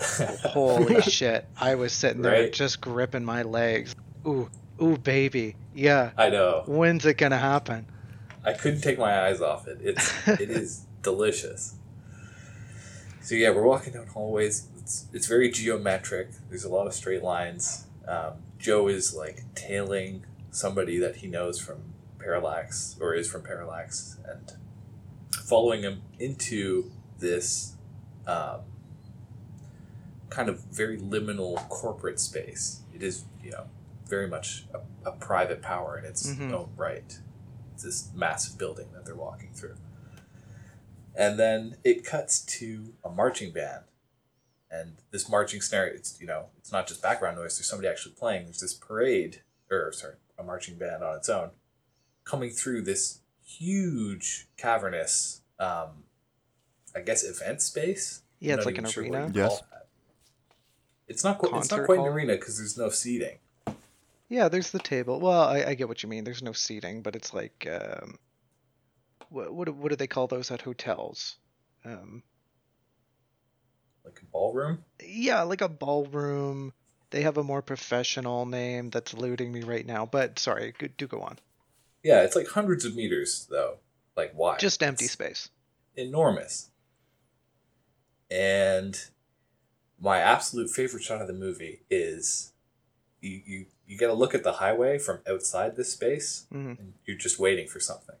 [0.00, 1.46] holy shit!
[1.60, 2.52] I was sitting there Right?
[2.52, 3.94] just gripping my legs.
[4.26, 4.48] Ooh,
[4.82, 6.10] ooh, baby, yeah.
[6.16, 6.62] I know.
[6.66, 7.86] When's it gonna happen?
[8.44, 9.78] I couldn't take my eyes off it.
[9.82, 11.76] It's it is delicious.
[13.22, 14.68] So yeah, we're walking down hallways.
[14.78, 16.28] It's it's very geometric.
[16.48, 17.86] There's a lot of straight lines.
[18.06, 24.18] Um, Joe is like tailing somebody that he knows from Parallax or is from Parallax
[24.28, 24.52] and
[25.32, 27.72] following him into this
[28.26, 28.60] um,
[30.30, 32.82] kind of very liminal corporate space.
[32.94, 33.64] It is you know
[34.06, 36.52] very much a, a private power in its Mhm.
[36.52, 37.18] own right.
[37.74, 39.76] It's this massive building that they're walking through.
[41.16, 43.84] And then it cuts to a marching band.
[44.70, 48.14] And this marching snare, it's you know, it's not just background noise, there's somebody actually
[48.14, 48.44] playing.
[48.44, 51.50] There's this parade, or sorry, a marching band on its own,
[52.24, 56.04] coming through this huge cavernous um
[56.96, 58.22] I guess event space.
[58.40, 59.30] Yeah, I'm it's like an sure arena.
[59.32, 59.62] Yes.
[61.06, 63.38] It's not quite it's not Concert quite an arena because there's no seating.
[64.34, 65.20] Yeah, there's the table.
[65.20, 66.24] Well, I, I get what you mean.
[66.24, 68.18] There's no seating, but it's like um,
[69.28, 71.36] what what do- what do they call those at hotels?
[71.84, 72.24] Um,
[74.04, 74.84] Like a ballroom.
[75.00, 76.72] yeah, like a ballroom.
[77.10, 80.04] They have a more professional name that's eluding me right now.
[80.04, 81.38] But sorry, do go on.
[82.02, 83.76] Yeah, it's like hundreds of meters though,
[84.16, 84.56] like why?
[84.58, 85.48] Just empty It's space.
[85.94, 86.70] enormous.
[88.32, 88.98] And
[90.00, 92.50] my absolute favorite shot of the movie is
[93.24, 96.94] you you, you get a look at the highway from outside this space hmm and
[97.06, 98.16] you're just waiting for something.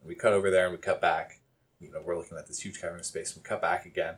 [0.00, 1.40] And we cut over there and we cut back.
[1.80, 3.36] You know, we're looking at this huge cavernous space.
[3.36, 4.16] We cut back again.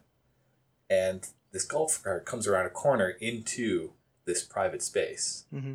[0.89, 3.93] And this golf cart comes around a corner into
[4.25, 5.45] this private space.
[5.51, 5.75] hmm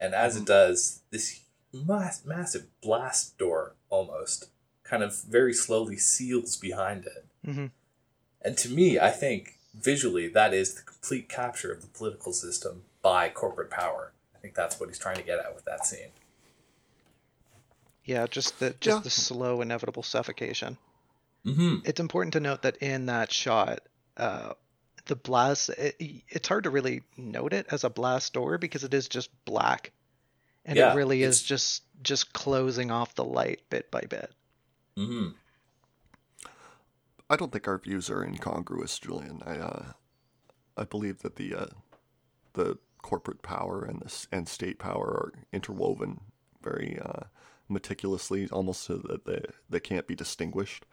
[0.00, 1.40] And as it does, this
[1.72, 4.50] mass, massive blast door almost
[4.84, 7.26] kind of very slowly seals behind it.
[7.44, 7.66] hmm
[8.40, 12.82] And to me, I think visually that is the complete capture of the political system
[13.04, 14.12] by corporate power.
[14.34, 16.08] I think that's what he's trying to get at with that scene.
[18.04, 19.02] Yeah, just the just Yeah.
[19.02, 20.78] the slow inevitable suffocation.
[21.46, 21.76] Mm-hmm.
[21.84, 23.80] It's important to note that in that shot,
[24.16, 24.54] uh,
[25.04, 25.68] the blast.
[25.70, 25.96] It,
[26.28, 29.92] it's hard to really note it as a blast door because it is just black,
[30.64, 34.30] and Yeah, it really is just just closing off the light bit by bit.
[34.96, 35.28] Mm-hmm.
[37.28, 39.42] I don't think our views are incongruous, Julian.
[39.44, 39.84] I uh,
[40.76, 41.66] I believe that the uh,
[42.54, 46.20] the corporate power and the and state power are interwoven
[46.62, 47.24] very uh,
[47.68, 50.86] meticulously, almost so that they they can't be distinguished.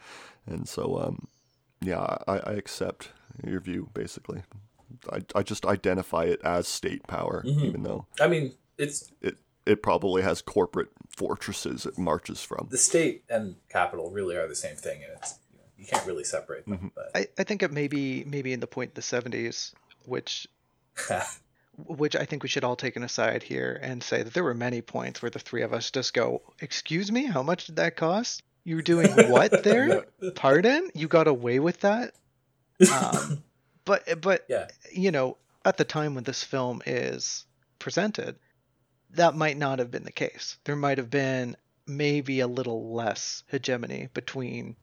[0.45, 1.27] And so, um,
[1.79, 3.09] yeah, I, I accept
[3.47, 4.43] your view basically.
[5.11, 7.63] I, I just identify it as state power, Mhm.
[7.65, 12.67] even though I mean, it's it it probably has corporate fortresses it marches from.
[12.71, 16.05] the state and capital really are the same thing, and it's you, know, you can't
[16.05, 16.91] really separate them.
[17.15, 19.73] I, I think it may be maybe in the point in the 70s,
[20.05, 20.47] which
[21.07, 21.25] But
[21.77, 24.53] which I think we should all take an aside here and say that there were
[24.53, 27.95] many points where the three of us just go, "Excuse me, how much did that
[27.95, 28.43] cost?
[28.63, 30.05] You were doing what there?
[30.35, 30.89] Pardon?
[30.93, 32.13] You got away with that?"
[32.91, 33.43] Um,
[33.85, 37.45] but but yeah, you know, at the time when this film is
[37.79, 38.37] presented,
[39.11, 40.57] that might not have been the case.
[40.63, 41.55] There might have been
[41.87, 44.75] maybe a little less hegemony between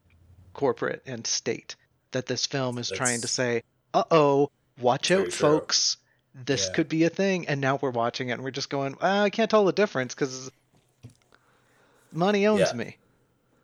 [0.53, 1.77] corporate and state.
[2.13, 3.63] That this film is trying to say,
[3.93, 5.31] uh oh, watch out, true.
[5.31, 5.99] folks.
[6.47, 6.73] This Yeah.
[6.75, 7.49] could be a thing.
[7.49, 10.15] And now we're watching it and we're just going, ah, I can't tell the difference
[10.15, 10.51] because
[12.13, 12.73] money owns Yeah.
[12.75, 12.97] me.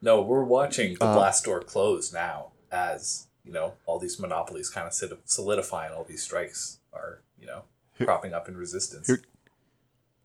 [0.03, 4.68] no, we're watching the Uh, blast door close now as you know all these monopolies
[4.68, 4.93] kind of
[5.25, 7.62] solidify and all these strikes are you know
[7.97, 9.07] Here- cropping up in resistance.
[9.07, 9.22] here-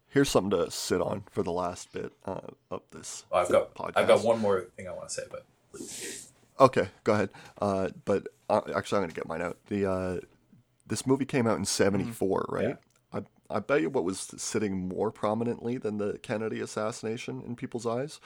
[0.09, 2.41] Here's something to sit on for the last bit uh,
[2.71, 3.91] of this Oh, I've got podcast.
[3.95, 6.27] I've got one more thing I want to say, but please.
[6.59, 7.29] Okay, go ahead.
[7.61, 9.57] Uh, but uh, actually, I'm going to get mine out.
[9.67, 10.19] The uh,
[10.89, 12.77] this movie came out in '74, right?
[13.13, 17.87] I I bet you what was sitting more prominently than the Kennedy assassination in people's
[17.87, 18.19] eyes,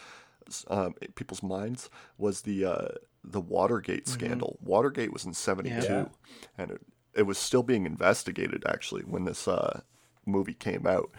[0.67, 2.87] um, people's minds, was the uh,
[3.23, 4.57] the Watergate scandal.
[4.61, 6.05] Watergate was in '72, Yeah.
[6.57, 6.81] and it,
[7.15, 9.81] it was still being investigated actually when this uh,
[10.25, 11.11] movie came out.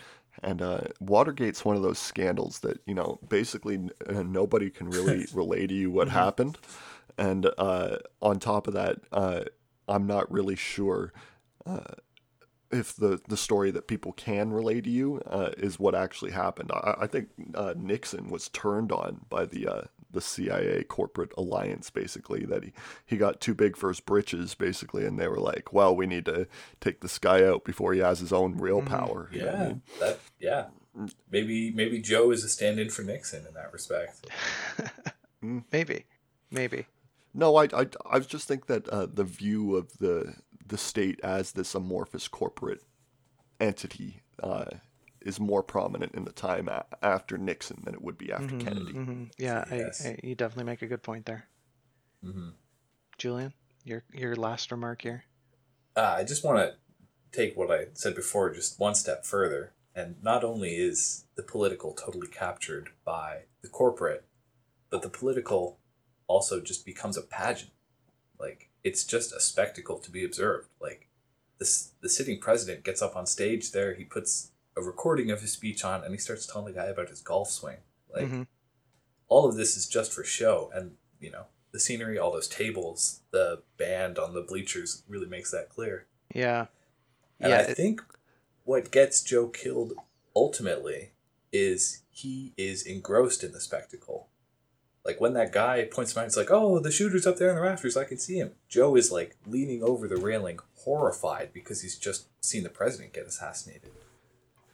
[0.43, 4.91] And uh, Watergate's one of those scandals that you know basically n- uh, nobody can
[4.91, 6.59] really relay to you what happened,
[7.17, 9.45] and uh, on top of that, uh,
[9.89, 11.13] I'm not really sure
[11.67, 11.95] uh,
[12.71, 16.71] if the the story that people can relay to you uh, is what actually happened.
[16.73, 21.91] I, I think uh, Nixon was turned on by the uh, the CIA corporate alliance,
[21.91, 22.73] basically that he
[23.05, 26.25] he got too big for his britches, basically, and they were like, "Well, we need
[26.27, 26.47] to
[26.81, 29.67] take this guy out before he has his own real power." you know I Yeah,
[29.69, 29.83] mean?
[30.01, 30.67] that yeah.
[31.31, 34.27] Maybe maybe Joe is a stand-in for Nixon in that respect.
[35.73, 36.05] Maybe.
[36.51, 36.87] Maybe.
[37.35, 40.37] No, I, I, I just think that uh, the view of the
[40.67, 42.83] the state as this amorphous corporate
[43.61, 44.67] entity uh,
[45.21, 48.93] is more prominent in the time a- after Nixon than it would be after Kennedy.
[48.93, 50.05] hmm Yeah, Yes.
[50.05, 51.49] I, I, you definitely make a good point there.
[52.23, 52.51] hmm
[53.17, 53.53] Julian,
[53.85, 55.25] your your last remark here.
[55.97, 56.75] Uh, I just want to
[57.31, 59.73] take what I said before just one step further.
[59.95, 64.25] And not only is the political totally captured by the corporate,
[64.91, 65.79] but the political
[66.27, 67.71] also just becomes a pageant.
[68.41, 70.69] Like, it's just a spectacle to be observed.
[70.81, 71.09] Like,
[71.59, 75.53] this, the sitting president gets up on stage there, he puts a recording of his
[75.53, 77.79] speech on, and he starts telling the guy about his golf swing.
[78.13, 78.47] Like, Mhm.
[79.29, 80.71] all of this is just for show.
[80.75, 85.51] And, you know, the scenery, all those tables, the band on the bleachers really makes
[85.51, 86.07] that clear.
[86.35, 86.67] Yeah.
[87.41, 87.59] And yeah.
[87.59, 88.03] I it- think
[88.65, 89.95] what gets Joe killed
[90.37, 91.13] ultimately
[91.53, 94.29] is he is engrossed in the spectacle.
[95.05, 97.57] Like when that guy points him out, it's like, oh, the shooter's up there in
[97.57, 97.97] the rafters.
[97.97, 98.53] I can see him.
[98.69, 103.27] Joe is like leaning over the railing, horrified because he's just seen the president get
[103.27, 103.91] assassinated.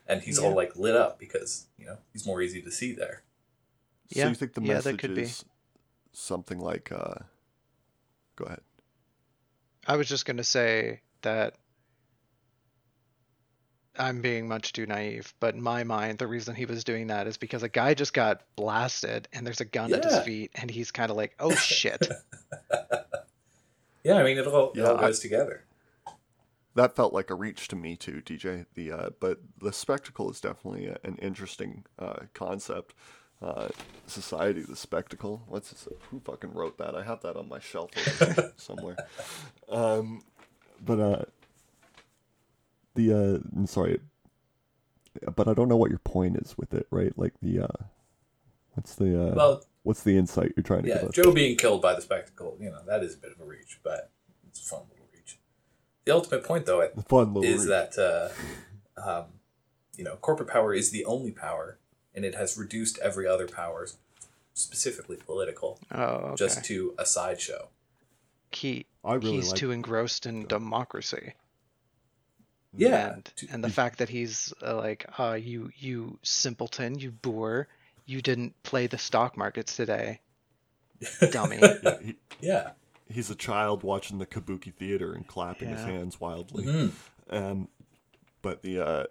[0.06, 3.22] And he's all like lit up because, you know, he's more easy to see there.
[4.12, 5.22] So Yeah, you think the yeah, message could be.
[5.22, 5.44] is
[6.12, 7.14] something like, uh,
[8.36, 8.60] go ahead.
[9.86, 11.54] I was just gonna say that
[13.98, 17.26] I'm being much too naive, but in my mind, the reason he was doing that
[17.26, 20.70] is because a guy just got blasted and there's a gun at his feet, and
[20.70, 22.08] he's kind of like, "Oh shit!"
[24.02, 25.64] Yeah, I mean, it all, it Yeah, all I- goes together.
[26.76, 28.64] That felt like a reach to me too, DJ.
[28.74, 32.94] The uh, but the spectacle is definitely a, an interesting uh, concept.
[33.42, 33.68] Uh,
[34.06, 35.42] society, the spectacle.
[35.48, 35.88] What's this?
[36.10, 36.94] Who fucking wrote that?
[36.94, 37.90] I have that on my shelf
[38.56, 38.96] somewhere.
[39.68, 40.22] Um,
[40.84, 41.24] but uh,
[42.94, 44.00] the uh, I'm sorry,
[45.36, 47.12] but I don't know what your point is with it, right?
[47.16, 47.84] Like the uh,
[48.74, 51.14] what's the uh, Well, what's the insight you're trying to yeah, give us?
[51.14, 53.80] Joe being killed by the spectacle, you know, that is a bit of a reach,
[53.82, 54.10] but
[54.48, 55.38] it's a fun little reach.
[56.04, 57.68] The ultimate point, though, I The fun little is reach.
[57.68, 58.32] that
[58.96, 59.24] uh, um,
[59.96, 61.78] you know corporate power is the only power,
[62.14, 63.86] and it has reduced every other power,
[64.54, 66.34] specifically political, Oh, okay.
[66.36, 67.68] just to a sideshow.
[68.52, 71.34] he I really he's like- too engrossed in democracy.
[72.76, 77.68] Yeah, and, and the fact that he's uh, like, uh, "You you simpleton, you boor,
[78.06, 80.20] you didn't play the stock markets today,
[81.32, 82.70] dummy." Yeah, he, yeah,
[83.08, 86.64] he's a child watching the kabuki theater and clapping his hands wildly.
[86.64, 86.92] Mhm.
[87.30, 87.68] Um,
[88.42, 89.04] but the uh,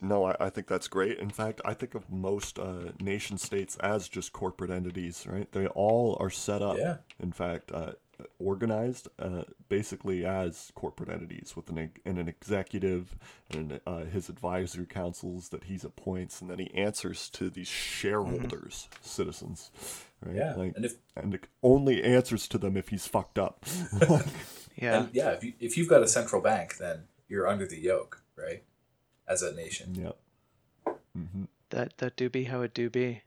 [0.00, 1.18] no, I, I think that's great.
[1.18, 5.50] In fact, I think of most uh, nation states as just corporate entities, right?
[5.52, 6.76] They all are set up.
[6.78, 6.96] Yeah.
[7.20, 7.92] In fact, uh,
[8.38, 13.16] organized uh, basically as corporate entities with an, and an executive
[13.50, 18.88] and uh, his advisory councils that he appoints, and then he answers to these shareholders,
[18.90, 19.04] mm-hmm.
[19.04, 19.70] citizens.
[20.24, 20.36] Right?
[20.36, 23.64] Yeah, like, and if and only answers to them if he's fucked up.
[24.76, 25.30] yeah, and yeah.
[25.30, 28.62] If you if you've got a central bank, then you're under the yoke, right?
[29.28, 29.94] As a nation.
[29.94, 30.96] Yep.
[31.16, 31.44] Mm-hmm.
[31.70, 33.22] That that do be how it do be.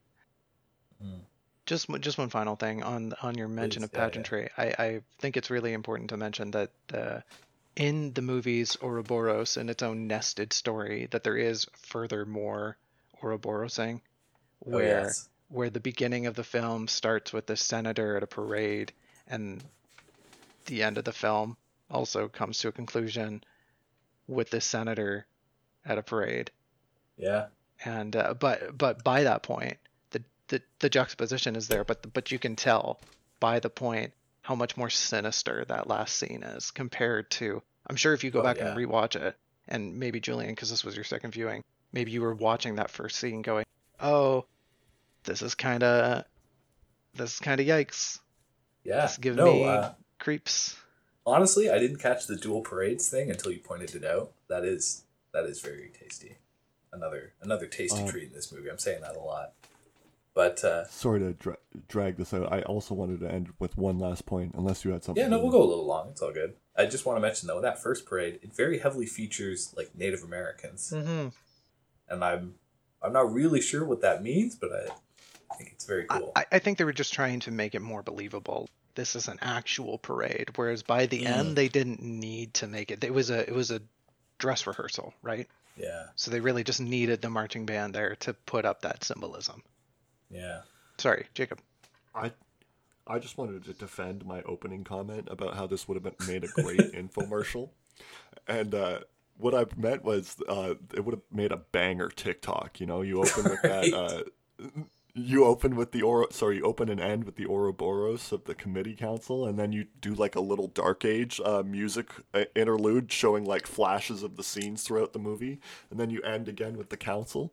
[1.04, 1.22] Mm.
[1.70, 4.49] Just just one final thing on on your mention Please, of pageantry.
[4.57, 4.76] Yeah, yeah.
[4.80, 7.20] I, I think it's really important to mention that uh,
[7.76, 12.76] in the movies Ouroboros in its own nested story that there is furthermore
[13.22, 14.01] Ouroborosing,
[14.65, 15.30] oh, where oh, yes.
[15.49, 18.91] where the beginning of the film starts with the senator at a parade
[19.28, 19.63] and
[20.65, 21.55] the end of the film
[21.91, 23.43] also comes to a conclusion
[24.28, 25.28] with the senator
[25.86, 26.49] at a parade.
[27.15, 27.45] Yeah.
[27.86, 29.78] And uh, but but by that point
[30.50, 33.00] the the juxtaposition is there, but but you can tell
[33.39, 37.62] by the point how much more sinister that last scene is compared to.
[37.88, 38.70] I'm sure if you go oh, back yeah.
[38.70, 39.36] and rewatch it,
[39.68, 43.18] and maybe Julian, because this was your second viewing, maybe you were watching that first
[43.18, 43.66] scene going,
[44.00, 44.45] "Oh,
[45.24, 46.26] this is kind of,
[47.16, 48.20] this is kind of yikes."
[48.84, 50.76] Yeah, this giving no, me uh, creeps.
[51.26, 54.32] Honestly, I didn't catch the dual parades thing until you pointed it out.
[54.47, 56.38] That is that is very tasty.
[56.91, 58.70] Another another tasty uh, treat in this movie.
[58.70, 59.54] I'm saying that a lot.
[60.40, 61.58] But uh, sorry to dra-
[61.90, 62.50] drag this out.
[62.50, 65.22] I also wanted to end with one last point, unless you had something.
[65.22, 66.12] Yeah, no, we'll go a little long.
[66.12, 66.54] It's all good.
[66.78, 70.24] I just want to mention though, that first parade, it very heavily features like Native
[70.24, 71.28] Americans, mm-hmm.
[72.08, 72.56] and I'm
[73.04, 74.94] I'm not really sure what that means, but I,
[75.52, 76.32] I think it's very cool.
[76.38, 78.70] I, I, think they were just trying to make it more believable.
[78.96, 81.28] This is an actual parade, whereas by the mm.
[81.28, 83.04] end they didn't need to make it.
[83.04, 83.82] It was a it was a
[84.38, 85.50] dress rehearsal, right?
[85.76, 86.06] Yeah.
[86.16, 89.64] So they really just needed the marching band there to put up that symbolism.
[90.30, 90.61] Yeah.
[90.97, 91.59] Sorry, Jacob.
[92.13, 92.32] I
[93.07, 96.43] I just wanted to defend my opening comment about how this would have been made
[96.43, 97.69] a great infomercial.
[98.47, 98.99] And uh,
[99.38, 102.80] what I meant was uh, it would have made a banger TikTok.
[102.80, 103.91] You know, you open with right.
[103.91, 103.93] that.
[103.93, 104.23] Uh,
[105.15, 108.53] you open with the Oro, sorry, you open and end with the Ouroboros of the
[108.53, 113.11] committee council, and then you do like a little Dark Age uh, music uh, interlude
[113.11, 115.59] showing like flashes of the scenes throughout the movie,
[115.89, 117.51] and then you end again with the council.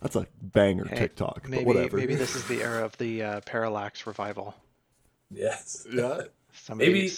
[0.00, 1.48] That's a banger hey, TikTok.
[1.48, 1.96] Maybe whatever.
[1.96, 4.54] maybe this is the era of the uh, parallax revival.
[5.30, 5.86] Yes.
[5.92, 6.22] Yeah.
[6.74, 7.12] maybe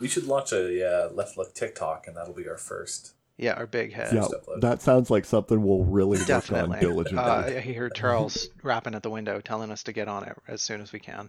[0.00, 3.12] we should launch a uh, left look TikTok, and that'll be our first.
[3.36, 4.14] Yeah, our big head.
[4.14, 4.28] Yeah,
[4.60, 6.68] that sounds like something we'll really Definitely.
[6.68, 7.22] work on diligently.
[7.22, 10.62] Uh, I heard Charles rapping at the window, telling us to get on it as
[10.62, 11.28] soon as we can.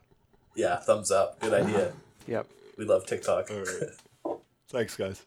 [0.56, 1.40] Yeah, thumbs up.
[1.40, 1.94] Good idea.
[2.28, 2.48] yep.
[2.78, 3.50] We love TikTok.
[4.70, 5.22] Thanks, guys.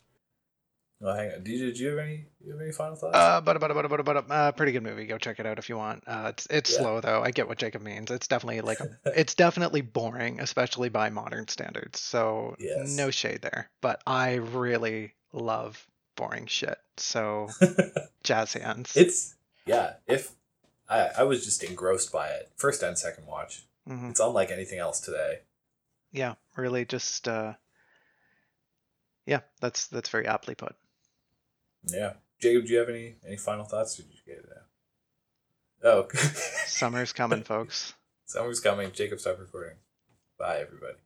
[1.02, 1.42] Oh, hang on.
[1.42, 2.24] Did you, you have any?
[2.42, 3.16] You have any final thoughts?
[3.16, 5.06] Uh, but but but but but uh, pretty good movie.
[5.06, 6.04] Go check it out if you want.
[6.06, 6.78] Uh, it's it's yeah.
[6.78, 7.22] slow though.
[7.22, 8.10] I get what Jacob means.
[8.10, 12.00] It's definitely like a, it's definitely boring, especially by modern standards.
[12.00, 12.96] So yes.
[12.96, 13.68] no shade there.
[13.82, 15.86] But I really love
[16.16, 16.78] boring shit.
[16.96, 17.50] So
[18.22, 18.96] jazz hands.
[18.96, 19.34] It's
[19.66, 19.94] yeah.
[20.06, 20.32] If
[20.88, 23.64] I I was just engrossed by it first and second watch.
[23.86, 24.10] Mm-hmm.
[24.10, 25.40] It's unlike anything else today.
[26.10, 27.52] Yeah, really just uh
[29.26, 30.74] yeah, that's that's very aptly put.
[31.86, 33.96] Yeah, Jacob, do you have any any final thoughts?
[33.96, 34.62] did you get it out?
[35.84, 36.08] Oh,
[36.66, 37.94] summer's coming, folks.
[38.24, 38.90] Summer's coming.
[38.92, 39.76] Jacob, stop recording.
[40.38, 40.98] Bye, everybody.